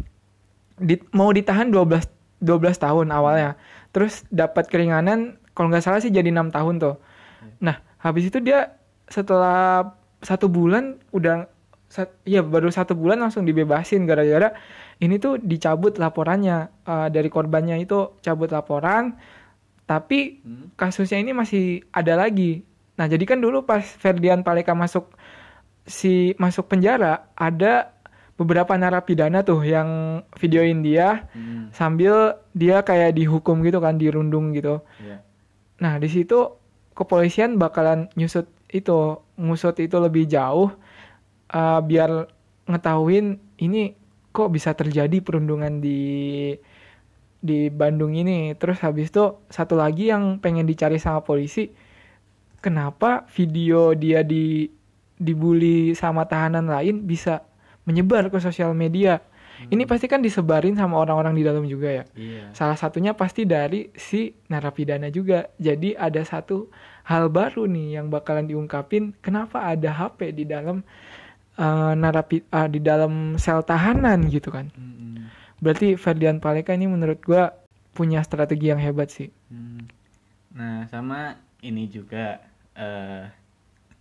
di, 0.77 0.99
mau 1.15 1.31
ditahan 1.31 1.71
12 1.71 2.05
12 2.43 2.77
tahun 2.77 3.09
awalnya. 3.09 3.57
Terus 3.89 4.21
dapat 4.29 4.69
keringanan 4.69 5.41
kalau 5.57 5.73
nggak 5.73 5.81
salah 5.81 5.97
sih 6.03 6.13
jadi 6.13 6.29
enam 6.29 6.53
tahun 6.53 6.77
tuh. 6.77 6.95
Nah 7.65 7.81
habis 7.97 8.29
itu 8.29 8.37
dia 8.37 8.77
setelah 9.09 9.95
satu 10.21 10.45
bulan 10.51 11.01
udah 11.15 11.49
sat, 11.89 12.13
ya 12.27 12.43
baru 12.45 12.69
satu 12.69 12.93
bulan 12.93 13.23
langsung 13.23 13.47
dibebasin 13.47 14.05
gara-gara 14.05 14.53
ini 15.01 15.17
tuh 15.17 15.41
dicabut 15.41 15.97
laporannya. 15.97 16.69
Eh, 16.85 17.07
dari 17.09 17.29
korbannya 17.33 17.81
itu 17.81 18.19
cabut 18.21 18.53
laporan 18.53 19.17
tapi 19.89 20.43
Hmm. 20.45 20.69
kasusnya 20.77 21.17
ini 21.23 21.31
masih 21.33 21.87
ada 21.89 22.13
lagi. 22.19 22.61
Nah 23.01 23.09
jadi 23.09 23.23
kan 23.25 23.41
dulu 23.41 23.65
pas 23.65 23.81
Ferdian 23.81 24.45
Paleka 24.45 24.77
masuk 24.77 25.09
si 25.87 26.35
masuk 26.35 26.67
penjara 26.67 27.31
ada 27.33 27.95
beberapa 28.37 28.77
narapidana 28.77 29.41
tuh 29.41 29.65
yang 29.65 30.21
videoin 30.37 30.85
dia 30.85 31.25
Hmm. 31.33 31.73
sambil 31.73 32.37
dia 32.53 32.85
kayak 32.85 33.17
dihukum 33.17 33.65
gitu 33.65 33.81
kan 33.81 33.97
dirundung 33.97 34.53
gitu. 34.53 34.85
Iya. 35.01 35.25
Nah 35.81 35.97
di 35.97 36.05
situ 36.05 36.53
kepolisian 36.93 37.57
bakalan 37.57 38.11
nyusut 38.13 38.45
itu 38.69 39.17
ngusut 39.39 39.79
itu 39.81 39.97
lebih 39.97 40.27
jauh 40.29 40.69
uh, 41.55 41.79
biar 41.81 42.29
ngetahuin 42.67 43.39
ini 43.63 43.95
kok 44.35 44.53
bisa 44.53 44.75
terjadi 44.77 45.17
perundungan 45.23 45.81
di 45.81 46.53
di 47.41 47.73
Bandung 47.73 48.13
ini. 48.13 48.53
Terus 48.53 48.81
habis 48.85 49.09
itu 49.09 49.33
satu 49.49 49.77
lagi 49.79 50.13
yang 50.13 50.37
pengen 50.43 50.67
dicari 50.69 51.01
sama 51.01 51.23
polisi, 51.25 51.73
kenapa 52.61 53.25
video 53.33 53.97
dia 53.97 54.21
di 54.21 54.76
dibully 55.17 55.97
sama 55.97 56.25
tahanan 56.29 56.69
lain 56.69 57.05
bisa 57.05 57.43
menyebar 57.83 58.29
ke 58.31 58.37
sosial 58.41 58.71
media? 58.77 59.21
Ini 59.57 59.89
pasti 59.89 60.05
kan 60.05 60.21
disebarin 60.21 60.77
sama 60.77 61.01
orang-orang 61.01 61.33
di 61.33 61.41
dalam 61.41 61.65
juga 61.65 61.89
ya. 61.89 62.03
Iya. 62.13 62.53
Salah 62.53 62.77
satunya 62.77 63.17
pasti 63.17 63.41
dari 63.41 63.89
si 63.97 64.29
narapidana 64.53 65.09
juga. 65.09 65.49
Jadi 65.57 65.97
ada 65.97 66.21
satu 66.21 66.69
hal 67.09 67.33
baru 67.33 67.65
nih 67.65 67.97
yang 67.97 68.13
bakalan 68.13 68.45
diungkapin 68.45 69.17
kenapa 69.17 69.65
ada 69.65 69.89
HP 69.89 70.37
di 70.37 70.45
dalam 70.45 70.85
eh, 71.57 71.93
narapi 71.97 72.45
ah, 72.53 72.69
di 72.69 72.77
dalam 72.77 73.41
sel 73.41 73.65
tahanan 73.65 74.29
gitu 74.29 74.53
kan. 74.53 74.69
Mm-mm. 74.77 75.25
Berarti 75.57 75.97
Ferdian 75.97 76.37
Paleka 76.37 76.77
ini 76.77 76.85
menurut 76.85 77.17
gua 77.25 77.49
punya 77.97 78.21
strategi 78.21 78.69
yang 78.69 78.77
hebat 78.77 79.09
sih. 79.09 79.33
Hmm. 79.49 79.89
Nah, 80.53 80.85
sama 80.85 81.33
ini 81.65 81.89
juga 81.89 82.45
eh 82.77 83.25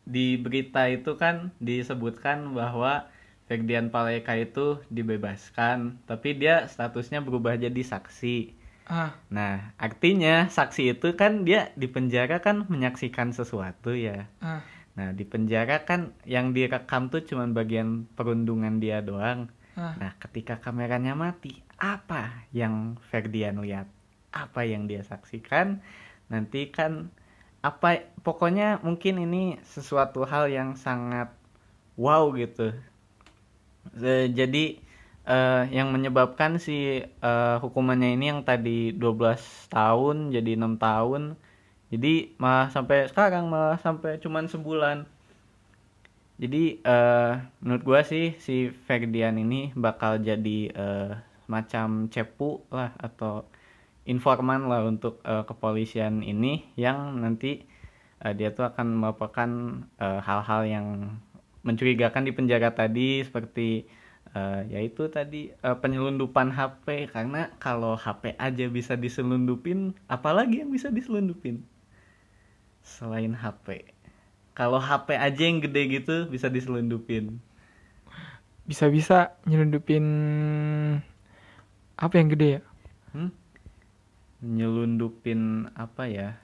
di 0.07 0.39
berita 0.39 0.87
itu 0.87 1.19
kan 1.19 1.51
disebutkan 1.59 2.55
bahwa 2.55 3.11
Ferdian 3.47 3.91
Paleka 3.91 4.35
itu 4.39 4.83
dibebaskan, 4.91 6.03
tapi 6.07 6.35
dia 6.35 6.67
statusnya 6.67 7.23
berubah 7.23 7.55
jadi 7.59 7.83
saksi. 7.83 8.55
Ah, 8.87 9.19
Nah, 9.35 9.75
artinya 9.83 10.47
saksi 10.47 10.95
itu 10.95 11.19
kan 11.19 11.43
dia 11.43 11.75
di 11.75 11.91
penjara 11.91 12.39
kan 12.39 12.71
menyaksikan 12.71 13.35
sesuatu 13.35 13.95
ya. 13.95 14.31
ah. 14.39 14.63
Nah, 14.97 15.13
di 15.13 15.27
penjara 15.29 15.85
kan 15.85 16.17
yang 16.25 16.57
direkam 16.57 17.13
tuh 17.13 17.21
cuman 17.27 17.53
bagian 17.53 18.07
perundungan 18.15 18.79
dia 18.79 19.03
doang. 19.03 19.51
Ah. 19.75 19.99
Nah, 19.99 20.15
ketika 20.23 20.63
kameranya 20.63 21.19
mati, 21.19 21.67
apa 21.79 22.47
yang 22.55 22.97
Ferdian 23.11 23.59
lihat? 23.63 23.91
Apa 24.31 24.63
yang 24.67 24.87
dia 24.87 25.03
saksikan? 25.03 25.83
Nanti 26.31 26.71
kan 26.71 27.11
apa 27.67 28.07
pokoknya 28.23 28.79
mungkin 28.87 29.19
ini 29.27 29.59
sesuatu 29.67 30.23
hal 30.23 30.47
yang 30.47 30.79
sangat 30.79 31.35
wow 31.99 32.31
gitu. 32.39 32.71
Jadi 34.39 34.79
eh, 35.27 35.63
yang 35.75 35.91
menyebabkan 35.91 36.63
si 36.63 37.03
eh, 37.03 37.57
hukumannya 37.59 38.15
ini 38.15 38.27
yang 38.31 38.43
tadi 38.47 38.95
12 38.95 39.75
tahun 39.75 40.17
jadi 40.31 40.55
enam 40.55 40.79
tahun. 40.79 41.35
Jadi 41.91 42.35
malah 42.39 42.71
sampai 42.71 43.11
sekarang 43.11 43.51
malah 43.51 43.79
sampai 43.83 44.23
cuman 44.23 44.47
sebulan. 44.47 45.07
Jadi 46.37 46.85
eh 46.85 47.33
menurut 47.65 47.83
gua 47.83 48.01
sih 48.05 48.37
si 48.39 48.69
Ferdian 48.87 49.41
ini 49.41 49.73
bakal 49.75 50.23
jadi 50.23 50.59
eh, 50.71 51.11
semacam 51.47 52.11
cepu 52.11 52.63
lah 52.75 52.91
atau 52.99 53.47
informan 54.07 54.71
lah 54.71 54.87
untuk 54.87 55.21
eh, 55.27 55.45
kepolisian 55.45 56.23
ini 56.23 56.65
yang 56.79 57.21
nanti 57.21 57.67
eh, 58.23 58.33
dia 58.33 58.55
tuh 58.55 58.67
akan 58.71 59.03
melakukan 59.03 59.51
eh, 59.99 60.21
hal-hal 60.23 60.63
yang 60.67 60.87
mencurigakan 61.67 62.25
di 62.25 62.33
penjara 62.33 62.71
tadi 62.73 63.27
seperti 63.27 63.85
eh, 64.33 64.61
yaitu 64.71 65.11
tadi 65.11 65.51
eh, 65.51 65.77
penyelundupan 65.77 66.55
HP 66.55 67.11
karena 67.11 67.51
kalau 67.59 67.99
HP 67.99 68.39
aja 68.39 68.65
bisa 68.71 68.95
diselundupin 68.95 69.93
apalagi 70.07 70.63
yang 70.63 70.71
bisa 70.71 70.89
diselundupin 70.89 71.67
selain 72.87 73.35
HP 73.35 73.97
kalau 74.57 74.81
HP 74.81 75.13
aja 75.21 75.43
yang 75.45 75.61
gede 75.61 76.01
gitu 76.01 76.33
bisa 76.33 76.49
diselundupin. 76.49 77.45
Bisa-bisa 78.65 79.37
nyelundupin 79.45 80.03
apa 82.01 82.15
yang 82.17 82.33
gede 82.33 82.49
ya? 82.57 82.63
Hmm? 83.13 83.31
Nyelundupin 84.47 85.67
apa 85.75 86.07
ya? 86.07 86.39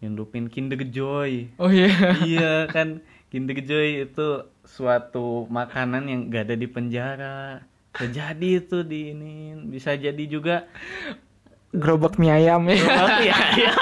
Nyelundupin 0.00 0.48
Kinder 0.48 0.80
Joy. 0.88 1.52
Oh 1.60 1.68
iya. 1.68 1.92
iya 2.24 2.54
kan 2.72 3.04
Kinder 3.28 3.60
Joy 3.60 4.08
itu 4.08 4.48
suatu 4.64 5.44
makanan 5.52 6.08
yang 6.08 6.20
gak 6.32 6.48
ada 6.48 6.56
di 6.56 6.68
penjara. 6.68 7.68
Bisa 7.92 8.08
jadi 8.08 8.48
itu 8.64 8.80
di 8.88 9.12
ini 9.12 9.52
bisa 9.68 9.92
jadi 9.92 10.24
juga 10.24 10.64
Gerobak 11.72 12.20
mie 12.20 12.28
ayam 12.28 12.68
ya. 12.68 12.76
Oh, 12.84 13.08
iya, 13.24 13.36
iya. 13.56 13.72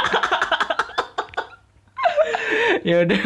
ya 2.87 2.96
udah 3.02 3.22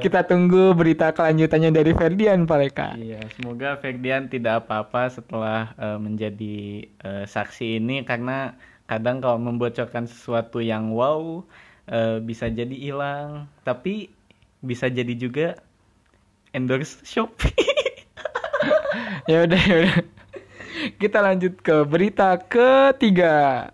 kita 0.00 0.24
tunggu 0.24 0.72
berita 0.72 1.12
kelanjutannya 1.12 1.70
dari 1.70 1.92
Ferdian 1.92 2.48
Paleka. 2.48 2.96
Iya, 2.96 3.20
semoga 3.36 3.76
Ferdian 3.78 4.32
tidak 4.32 4.64
apa-apa 4.64 5.12
setelah 5.12 5.76
eh, 5.76 5.98
menjadi 6.00 6.56
eh, 6.88 7.24
saksi 7.28 7.76
ini 7.76 8.08
karena 8.08 8.56
kadang 8.84 9.20
kalau 9.20 9.40
membocorkan 9.40 10.06
sesuatu 10.06 10.60
yang 10.60 10.92
wow 10.94 11.42
eh, 11.90 12.20
bisa 12.22 12.48
jadi 12.48 12.72
hilang, 12.72 13.50
tapi 13.66 14.12
bisa 14.64 14.88
jadi 14.88 15.12
juga 15.18 15.58
endorse 16.54 17.02
Shopee. 17.04 17.52
ya 19.30 19.44
udah 19.44 19.62
ya 19.62 19.76
udah. 19.84 19.96
Kita 21.00 21.18
lanjut 21.18 21.58
ke 21.60 21.82
berita 21.84 22.38
ketiga. 22.38 23.70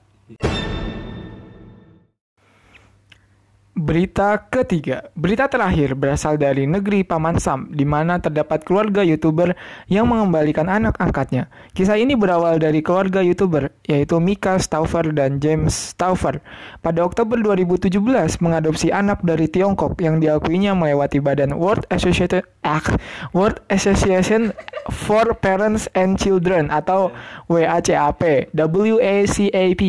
Berita 3.81 4.37
ketiga, 4.53 5.09
berita 5.17 5.49
terakhir 5.49 5.97
berasal 5.97 6.37
dari 6.37 6.69
negeri 6.69 7.01
Paman 7.01 7.41
Sam, 7.41 7.73
di 7.73 7.89
mana 7.89 8.21
terdapat 8.21 8.61
keluarga 8.61 9.01
youtuber 9.01 9.57
yang 9.89 10.05
mengembalikan 10.05 10.69
anak 10.69 11.01
angkatnya. 11.01 11.49
Kisah 11.73 11.97
ini 11.97 12.13
berawal 12.13 12.61
dari 12.61 12.85
keluarga 12.85 13.25
youtuber, 13.25 13.73
yaitu 13.89 14.21
Mika 14.21 14.61
Stauffer 14.61 15.17
dan 15.17 15.41
James 15.41 15.97
Stauffer. 15.97 16.45
Pada 16.85 17.01
Oktober 17.01 17.41
2017, 17.41 18.37
mengadopsi 18.45 18.93
anak 18.93 19.25
dari 19.25 19.49
Tiongkok 19.49 19.97
yang 20.05 20.21
diakuinya 20.21 20.77
melewati 20.77 21.17
badan 21.17 21.57
World 21.57 21.89
Association, 21.89 22.45
ah, 22.69 22.85
World 23.33 23.65
Association 23.73 24.53
for 24.93 25.33
Parents 25.41 25.89
and 25.97 26.21
Children 26.21 26.69
atau 26.69 27.17
WACAP, 27.49 28.53
WACAP. 28.53 29.83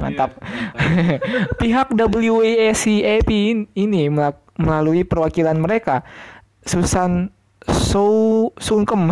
Mantap. 0.00 0.32
Pihak 1.60 1.92
WACAP 1.92 3.17
ini 3.26 4.06
melak- 4.06 4.44
melalui 4.54 5.02
perwakilan 5.02 5.58
mereka, 5.58 6.06
Susan 6.62 7.34
So 7.66 8.50
Sungkem, 8.62 9.10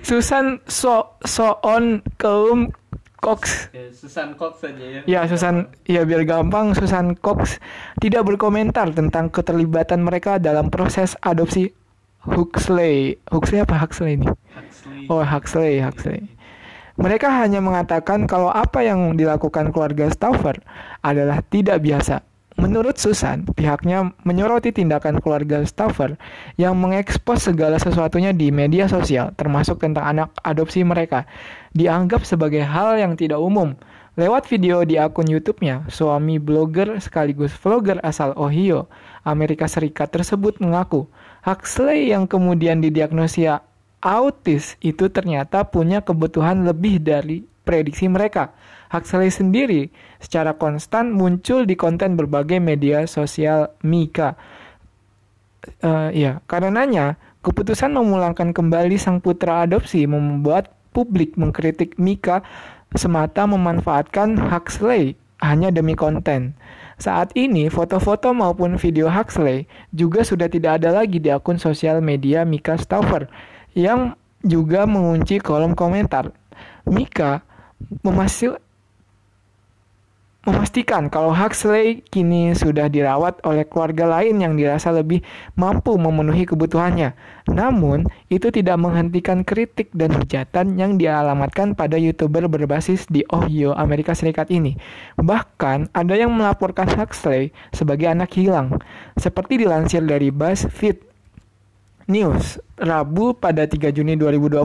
Susan 0.00 0.60
So 0.64 1.18
Soon 1.24 2.00
Keum 2.16 2.72
Cox 3.18 3.68
Ya, 3.74 3.90
Susan 3.90 4.38
Cox 4.38 4.62
saja 4.62 4.78
ya. 4.78 5.00
Ya 5.04 5.20
Susan, 5.26 5.74
ya 5.84 6.06
biar 6.06 6.22
gampang 6.22 6.72
Susan 6.72 7.18
Cox 7.18 7.58
tidak 7.98 8.24
berkomentar 8.24 8.94
tentang 8.94 9.28
keterlibatan 9.28 10.06
mereka 10.06 10.38
dalam 10.38 10.70
proses 10.70 11.18
adopsi 11.20 11.74
Huxley. 12.22 13.18
Huxley 13.30 13.58
apa 13.58 13.74
Huxley 13.74 14.22
ini? 14.22 14.28
Huxley. 14.54 15.06
Oh 15.10 15.22
Huxley, 15.22 15.82
Huxley. 15.82 16.30
Mereka 16.98 17.30
hanya 17.30 17.62
mengatakan 17.62 18.26
kalau 18.26 18.50
apa 18.50 18.82
yang 18.82 19.14
dilakukan 19.14 19.70
keluarga 19.70 20.10
Stauffer 20.10 20.58
adalah 21.06 21.46
tidak 21.46 21.78
biasa. 21.78 22.26
Menurut 22.58 22.98
Susan, 22.98 23.46
pihaknya 23.54 24.10
menyoroti 24.26 24.74
tindakan 24.74 25.22
keluarga 25.22 25.62
Stauffer 25.62 26.18
yang 26.58 26.74
mengekspos 26.74 27.46
segala 27.46 27.78
sesuatunya 27.78 28.34
di 28.34 28.50
media 28.50 28.90
sosial, 28.90 29.30
termasuk 29.38 29.78
tentang 29.78 30.10
anak 30.10 30.34
adopsi 30.42 30.82
mereka, 30.82 31.22
dianggap 31.70 32.26
sebagai 32.26 32.66
hal 32.66 32.98
yang 32.98 33.14
tidak 33.14 33.38
umum. 33.38 33.78
Lewat 34.18 34.50
video 34.50 34.82
di 34.82 34.98
akun 34.98 35.30
YouTube-nya, 35.30 35.86
suami 35.86 36.42
blogger 36.42 36.98
sekaligus 36.98 37.54
vlogger 37.54 38.02
asal 38.02 38.34
Ohio, 38.34 38.90
Amerika 39.22 39.70
Serikat 39.70 40.10
tersebut 40.10 40.58
mengaku, 40.58 41.06
Huxley 41.46 42.10
yang 42.10 42.26
kemudian 42.26 42.82
didiagnosia 42.82 43.62
autis 44.02 44.78
itu 44.78 45.10
ternyata 45.10 45.66
punya 45.66 46.02
kebutuhan 46.02 46.62
lebih 46.66 47.02
dari 47.02 47.42
prediksi 47.66 48.08
mereka. 48.08 48.54
Huxley 48.88 49.28
sendiri 49.28 49.92
secara 50.16 50.56
konstan 50.56 51.12
muncul 51.12 51.68
di 51.68 51.76
konten 51.76 52.16
berbagai 52.16 52.56
media 52.56 53.04
sosial 53.04 53.68
Mika. 53.84 54.40
Eh, 55.84 56.08
ya, 56.16 56.40
karenanya 56.48 57.20
keputusan 57.44 57.92
memulangkan 57.92 58.56
kembali 58.56 58.96
sang 58.96 59.20
putra 59.20 59.68
adopsi 59.68 60.08
membuat 60.08 60.72
publik 60.96 61.36
mengkritik 61.36 62.00
Mika 62.00 62.40
semata 62.96 63.44
memanfaatkan 63.44 64.40
Huxley 64.48 65.20
hanya 65.44 65.68
demi 65.68 65.92
konten. 65.92 66.56
Saat 66.98 67.36
ini, 67.38 67.70
foto-foto 67.70 68.32
maupun 68.34 68.74
video 68.80 69.06
Huxley 69.06 69.68
juga 69.92 70.24
sudah 70.24 70.50
tidak 70.50 70.82
ada 70.82 70.90
lagi 70.90 71.20
di 71.22 71.30
akun 71.30 71.60
sosial 71.60 72.00
media 72.00 72.42
Mika 72.42 72.74
Stauffer 72.80 73.28
yang 73.74 74.16
juga 74.44 74.86
mengunci 74.86 75.42
kolom 75.42 75.74
komentar. 75.74 76.30
Mika 76.88 77.42
memasil 78.04 78.58
memastikan 80.48 81.12
kalau 81.12 81.36
Huxley 81.36 82.00
kini 82.08 82.56
sudah 82.56 82.88
dirawat 82.88 83.44
oleh 83.44 83.68
keluarga 83.68 84.08
lain 84.08 84.40
yang 84.40 84.56
dirasa 84.56 84.88
lebih 84.88 85.20
mampu 85.60 85.92
memenuhi 86.00 86.48
kebutuhannya. 86.48 87.12
Namun, 87.52 88.08
itu 88.32 88.48
tidak 88.48 88.80
menghentikan 88.80 89.44
kritik 89.44 89.92
dan 89.92 90.16
hujatan 90.16 90.80
yang 90.80 90.96
dialamatkan 90.96 91.76
pada 91.76 92.00
YouTuber 92.00 92.48
berbasis 92.48 93.04
di 93.12 93.28
Ohio, 93.28 93.76
Amerika 93.76 94.16
Serikat 94.16 94.48
ini. 94.48 94.72
Bahkan, 95.20 95.92
ada 95.92 96.14
yang 96.16 96.32
melaporkan 96.32 96.88
Huxley 96.96 97.52
sebagai 97.76 98.08
anak 98.08 98.32
hilang, 98.32 98.80
seperti 99.20 99.60
dilansir 99.60 100.00
dari 100.00 100.32
BuzzFeed 100.32 101.07
News 102.08 102.56
Rabu 102.80 103.36
pada 103.36 103.68
3 103.68 103.92
Juni 103.92 104.16
2020 104.16 104.64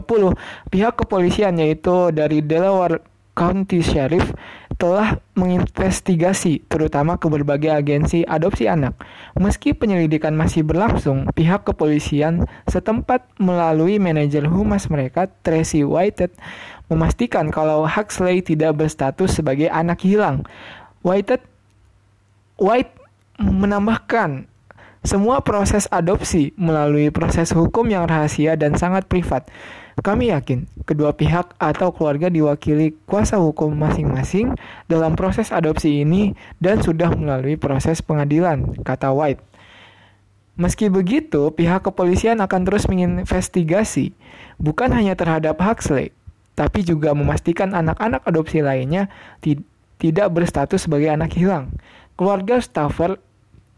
pihak 0.72 0.96
kepolisian 0.96 1.60
yaitu 1.60 2.08
dari 2.08 2.40
Delaware 2.40 3.04
County 3.36 3.84
Sheriff 3.84 4.32
telah 4.74 5.22
menginvestigasi 5.38 6.66
terutama 6.66 7.20
ke 7.20 7.30
berbagai 7.30 7.70
agensi 7.70 8.26
adopsi 8.26 8.66
anak. 8.66 8.98
Meski 9.38 9.70
penyelidikan 9.74 10.34
masih 10.34 10.66
berlangsung, 10.66 11.30
pihak 11.34 11.62
kepolisian 11.66 12.46
setempat 12.66 13.22
melalui 13.38 14.02
manajer 14.02 14.46
humas 14.50 14.90
mereka, 14.90 15.30
Tracy 15.46 15.86
Whitehead, 15.86 16.34
memastikan 16.90 17.54
kalau 17.54 17.86
Huxley 17.86 18.42
tidak 18.42 18.78
berstatus 18.78 19.38
sebagai 19.38 19.70
anak 19.70 20.02
hilang. 20.02 20.42
Whitehead 21.06 21.42
White 22.58 22.94
menambahkan 23.38 24.46
semua 25.04 25.44
proses 25.44 25.84
adopsi 25.92 26.56
melalui 26.56 27.12
proses 27.12 27.52
hukum 27.52 27.84
yang 27.92 28.08
rahasia 28.08 28.56
dan 28.56 28.72
sangat 28.80 29.04
privat. 29.04 29.44
Kami 30.00 30.32
yakin 30.32 30.66
kedua 30.88 31.14
pihak 31.14 31.54
atau 31.60 31.94
keluarga 31.94 32.26
diwakili 32.26 32.98
kuasa 33.06 33.38
hukum 33.38 33.70
masing-masing 33.78 34.56
dalam 34.90 35.14
proses 35.14 35.54
adopsi 35.54 36.02
ini 36.02 36.34
dan 36.58 36.82
sudah 36.82 37.14
melalui 37.14 37.54
proses 37.54 38.02
pengadilan, 38.02 38.74
kata 38.82 39.14
White. 39.14 39.44
Meski 40.58 40.90
begitu, 40.90 41.52
pihak 41.54 41.86
kepolisian 41.86 42.42
akan 42.42 42.66
terus 42.66 42.88
menginvestigasi 42.90 44.16
bukan 44.58 44.90
hanya 44.90 45.14
terhadap 45.14 45.60
Huxley, 45.60 46.10
tapi 46.58 46.80
juga 46.80 47.14
memastikan 47.14 47.76
anak-anak 47.76 48.24
adopsi 48.26 48.64
lainnya 48.64 49.12
tidak 50.00 50.26
berstatus 50.32 50.88
sebagai 50.88 51.12
anak 51.12 51.34
hilang. 51.38 51.70
Keluarga 52.18 52.58
Stafford 52.62 53.18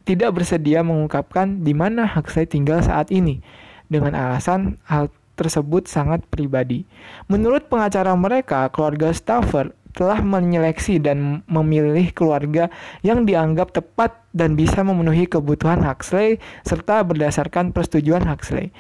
tidak 0.07 0.38
bersedia 0.38 0.87
mengungkapkan 0.87 1.66
di 1.66 1.75
mana 1.75 2.07
Huxley 2.07 2.47
tinggal 2.47 2.81
saat 2.81 3.11
ini, 3.11 3.42
dengan 3.90 4.14
alasan 4.14 4.79
hal 4.87 5.11
tersebut 5.37 5.90
sangat 5.90 6.25
pribadi. 6.31 6.87
Menurut 7.29 7.69
pengacara 7.69 8.14
mereka, 8.16 8.71
keluarga 8.73 9.12
Stafford 9.12 9.75
telah 9.97 10.21
menyeleksi 10.21 11.01
dan 11.01 11.40
memilih 11.49 12.12
keluarga 12.12 12.69
yang 13.01 13.25
dianggap 13.25 13.73
tepat 13.73 14.12
dan 14.37 14.53
bisa 14.53 14.85
memenuhi 14.85 15.25
kebutuhan 15.25 15.81
Huxley 15.81 16.37
serta 16.69 17.01
berdasarkan 17.01 17.73
persetujuan 17.73 18.29
Huxley. 18.29 18.71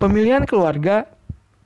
Pemilihan 0.00 0.48
keluarga 0.48 1.04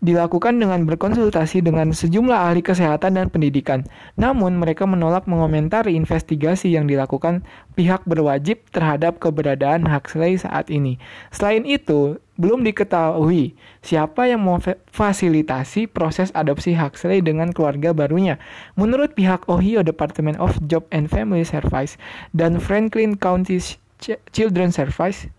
dilakukan 0.05 0.61
dengan 0.61 0.85
berkonsultasi 0.85 1.64
dengan 1.64 1.97
sejumlah 1.97 2.53
ahli 2.53 2.61
kesehatan 2.61 3.17
dan 3.17 3.27
pendidikan. 3.33 3.88
Namun, 4.21 4.61
mereka 4.61 4.85
menolak 4.85 5.25
mengomentari 5.25 5.97
investigasi 5.97 6.77
yang 6.77 6.85
dilakukan 6.85 7.43
pihak 7.73 8.05
berwajib 8.05 8.61
terhadap 8.71 9.17
keberadaan 9.17 9.88
Huxley 9.88 10.37
saat 10.37 10.69
ini. 10.69 11.01
Selain 11.33 11.64
itu, 11.64 12.21
belum 12.37 12.67
diketahui 12.67 13.55
siapa 13.81 14.27
yang 14.27 14.43
memfasilitasi 14.43 15.87
proses 15.88 16.35
adopsi 16.35 16.75
Huxley 16.75 17.25
dengan 17.25 17.55
keluarga 17.55 17.97
barunya. 17.97 18.37
Menurut 18.77 19.14
pihak 19.17 19.47
Ohio 19.49 19.81
Department 19.87 20.37
of 20.43 20.59
Job 20.67 20.85
and 20.93 21.09
Family 21.09 21.47
Service 21.47 21.97
dan 22.35 22.59
Franklin 22.59 23.17
County 23.17 23.62
Children's 24.35 24.77
Service, 24.77 25.31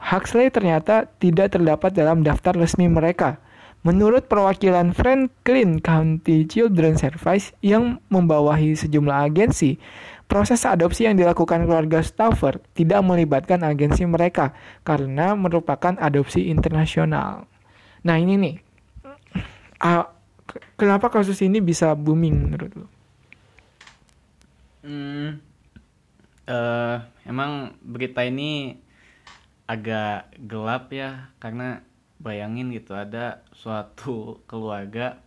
Huxley 0.00 0.48
ternyata 0.48 1.10
tidak 1.20 1.52
terdapat 1.54 1.92
dalam 1.92 2.24
daftar 2.24 2.56
resmi 2.56 2.88
mereka. 2.88 3.36
Menurut 3.86 4.26
perwakilan 4.26 4.90
Franklin 4.90 5.78
County 5.78 6.44
Children's 6.50 6.98
Service 6.98 7.54
yang 7.62 8.02
membawahi 8.10 8.74
sejumlah 8.74 9.30
agensi, 9.30 9.78
proses 10.26 10.66
adopsi 10.66 11.06
yang 11.06 11.14
dilakukan 11.14 11.62
keluarga 11.62 12.02
Stafford 12.02 12.60
tidak 12.74 13.00
melibatkan 13.06 13.62
agensi 13.62 14.02
mereka 14.04 14.50
karena 14.82 15.38
merupakan 15.38 15.94
adopsi 15.94 16.50
internasional. 16.50 17.46
Nah 18.02 18.16
ini 18.18 18.34
nih, 18.34 18.56
uh, 19.82 20.04
kenapa 20.74 21.08
kasus 21.08 21.38
ini 21.40 21.62
bisa 21.62 21.94
booming 21.94 22.50
menurut 22.50 22.72
lo? 22.74 22.86
Hmm, 24.82 25.38
uh, 26.50 26.96
emang 27.22 27.78
berita 27.78 28.26
ini 28.26 28.74
agak 29.68 30.32
gelap 30.48 30.88
ya 30.90 31.28
karena 31.38 31.84
bayangin 32.18 32.74
gitu 32.74 32.98
ada 32.98 33.46
suatu 33.54 34.42
keluarga 34.50 35.22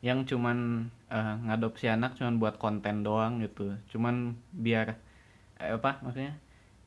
yang 0.00 0.24
cuman 0.24 0.88
uh, 1.12 1.36
ngadopsi 1.44 1.92
anak 1.92 2.16
cuman 2.16 2.40
buat 2.40 2.56
konten 2.56 3.04
doang 3.04 3.44
gitu. 3.44 3.76
Cuman 3.92 4.36
biar 4.56 4.96
eh, 5.60 5.76
apa 5.76 6.00
maksudnya? 6.00 6.40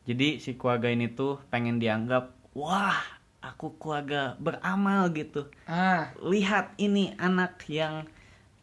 Jadi 0.03 0.41
si 0.41 0.57
keluarga 0.57 0.89
ini 0.89 1.07
tuh 1.13 1.39
pengen 1.53 1.77
dianggap 1.77 2.33
wah 2.57 2.97
aku 3.39 3.77
keluarga 3.77 4.33
beramal 4.41 5.13
gitu. 5.13 5.47
Ah. 5.69 6.11
lihat 6.23 6.73
ini 6.81 7.13
anak 7.21 7.61
yang 7.69 8.09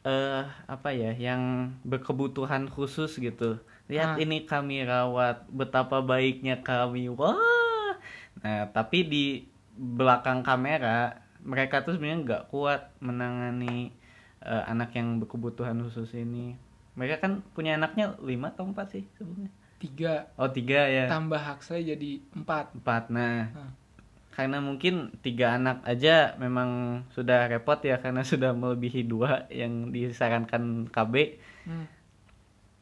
uh, 0.03 0.49
apa 0.67 0.91
ya 0.91 1.15
yang 1.15 1.73
berkebutuhan 1.87 2.67
khusus 2.67 3.17
gitu. 3.21 3.63
Lihat 3.87 4.17
ah. 4.17 4.23
ini 4.23 4.45
kami 4.49 4.83
rawat 4.83 5.47
betapa 5.53 6.03
baiknya 6.03 6.59
kami. 6.65 7.07
Wah. 7.13 7.95
Nah 8.43 8.67
tapi 8.73 9.07
di 9.07 9.27
belakang 9.81 10.45
kamera 10.45 11.25
mereka 11.41 11.81
tuh 11.81 11.97
sebenarnya 11.97 12.21
nggak 12.25 12.45
kuat 12.53 12.93
menangani 13.01 13.97
uh, 14.45 14.65
anak 14.69 14.93
yang 14.97 15.21
berkebutuhan 15.21 15.81
khusus 15.89 16.13
ini. 16.17 16.57
Mereka 16.97 17.23
kan 17.23 17.41
punya 17.57 17.81
anaknya 17.81 18.19
lima 18.21 18.53
atau 18.53 18.69
empat 18.69 18.93
sih 18.93 19.05
sebelumnya? 19.17 19.49
Tiga. 19.81 20.29
Oh 20.37 20.51
tiga 20.53 20.85
ya. 20.85 21.09
Tambah 21.09 21.41
Huxley 21.41 21.89
jadi 21.89 22.21
empat. 22.37 22.77
Empat 22.77 23.09
nah. 23.09 23.49
Hmm. 23.51 23.73
karena 24.31 24.63
mungkin 24.63 25.11
tiga 25.21 25.59
anak 25.59 25.83
aja 25.85 26.39
memang 26.39 27.03
sudah 27.13 27.51
repot 27.51 27.77
ya 27.83 27.99
karena 27.99 28.23
sudah 28.31 28.55
melebihi 28.55 29.05
dua 29.05 29.51
yang 29.51 29.91
disarankan 29.91 30.87
KB 30.89 31.15
hmm. 31.67 31.87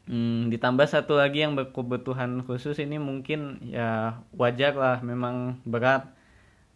Hmm, 0.09 0.41
ditambah 0.53 0.87
satu 0.87 1.17
lagi 1.19 1.43
yang 1.45 1.57
berkebutuhan 1.57 2.45
khusus 2.45 2.79
ini 2.79 3.01
mungkin 3.01 3.61
ya 3.65 4.21
wajar 4.37 4.77
lah 4.77 4.97
memang 5.01 5.61
berat 5.69 6.17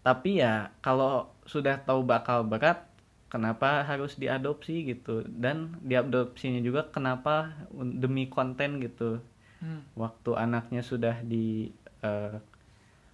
tapi 0.02 0.42
ya 0.42 0.74
kalau 0.82 1.30
sudah 1.46 1.78
tahu 1.82 2.02
bakal 2.02 2.42
berat 2.42 2.86
kenapa 3.32 3.86
harus 3.86 4.18
diadopsi 4.18 4.84
gitu 4.84 5.24
dan 5.24 5.80
diadopsinya 5.80 6.60
juga 6.60 6.90
kenapa 6.92 7.54
demi 7.72 8.28
konten 8.28 8.82
gitu 8.82 9.22
hmm. 9.62 9.96
waktu 9.96 10.30
anaknya 10.36 10.84
sudah 10.84 11.16
di 11.24 11.72
uh, 12.04 12.36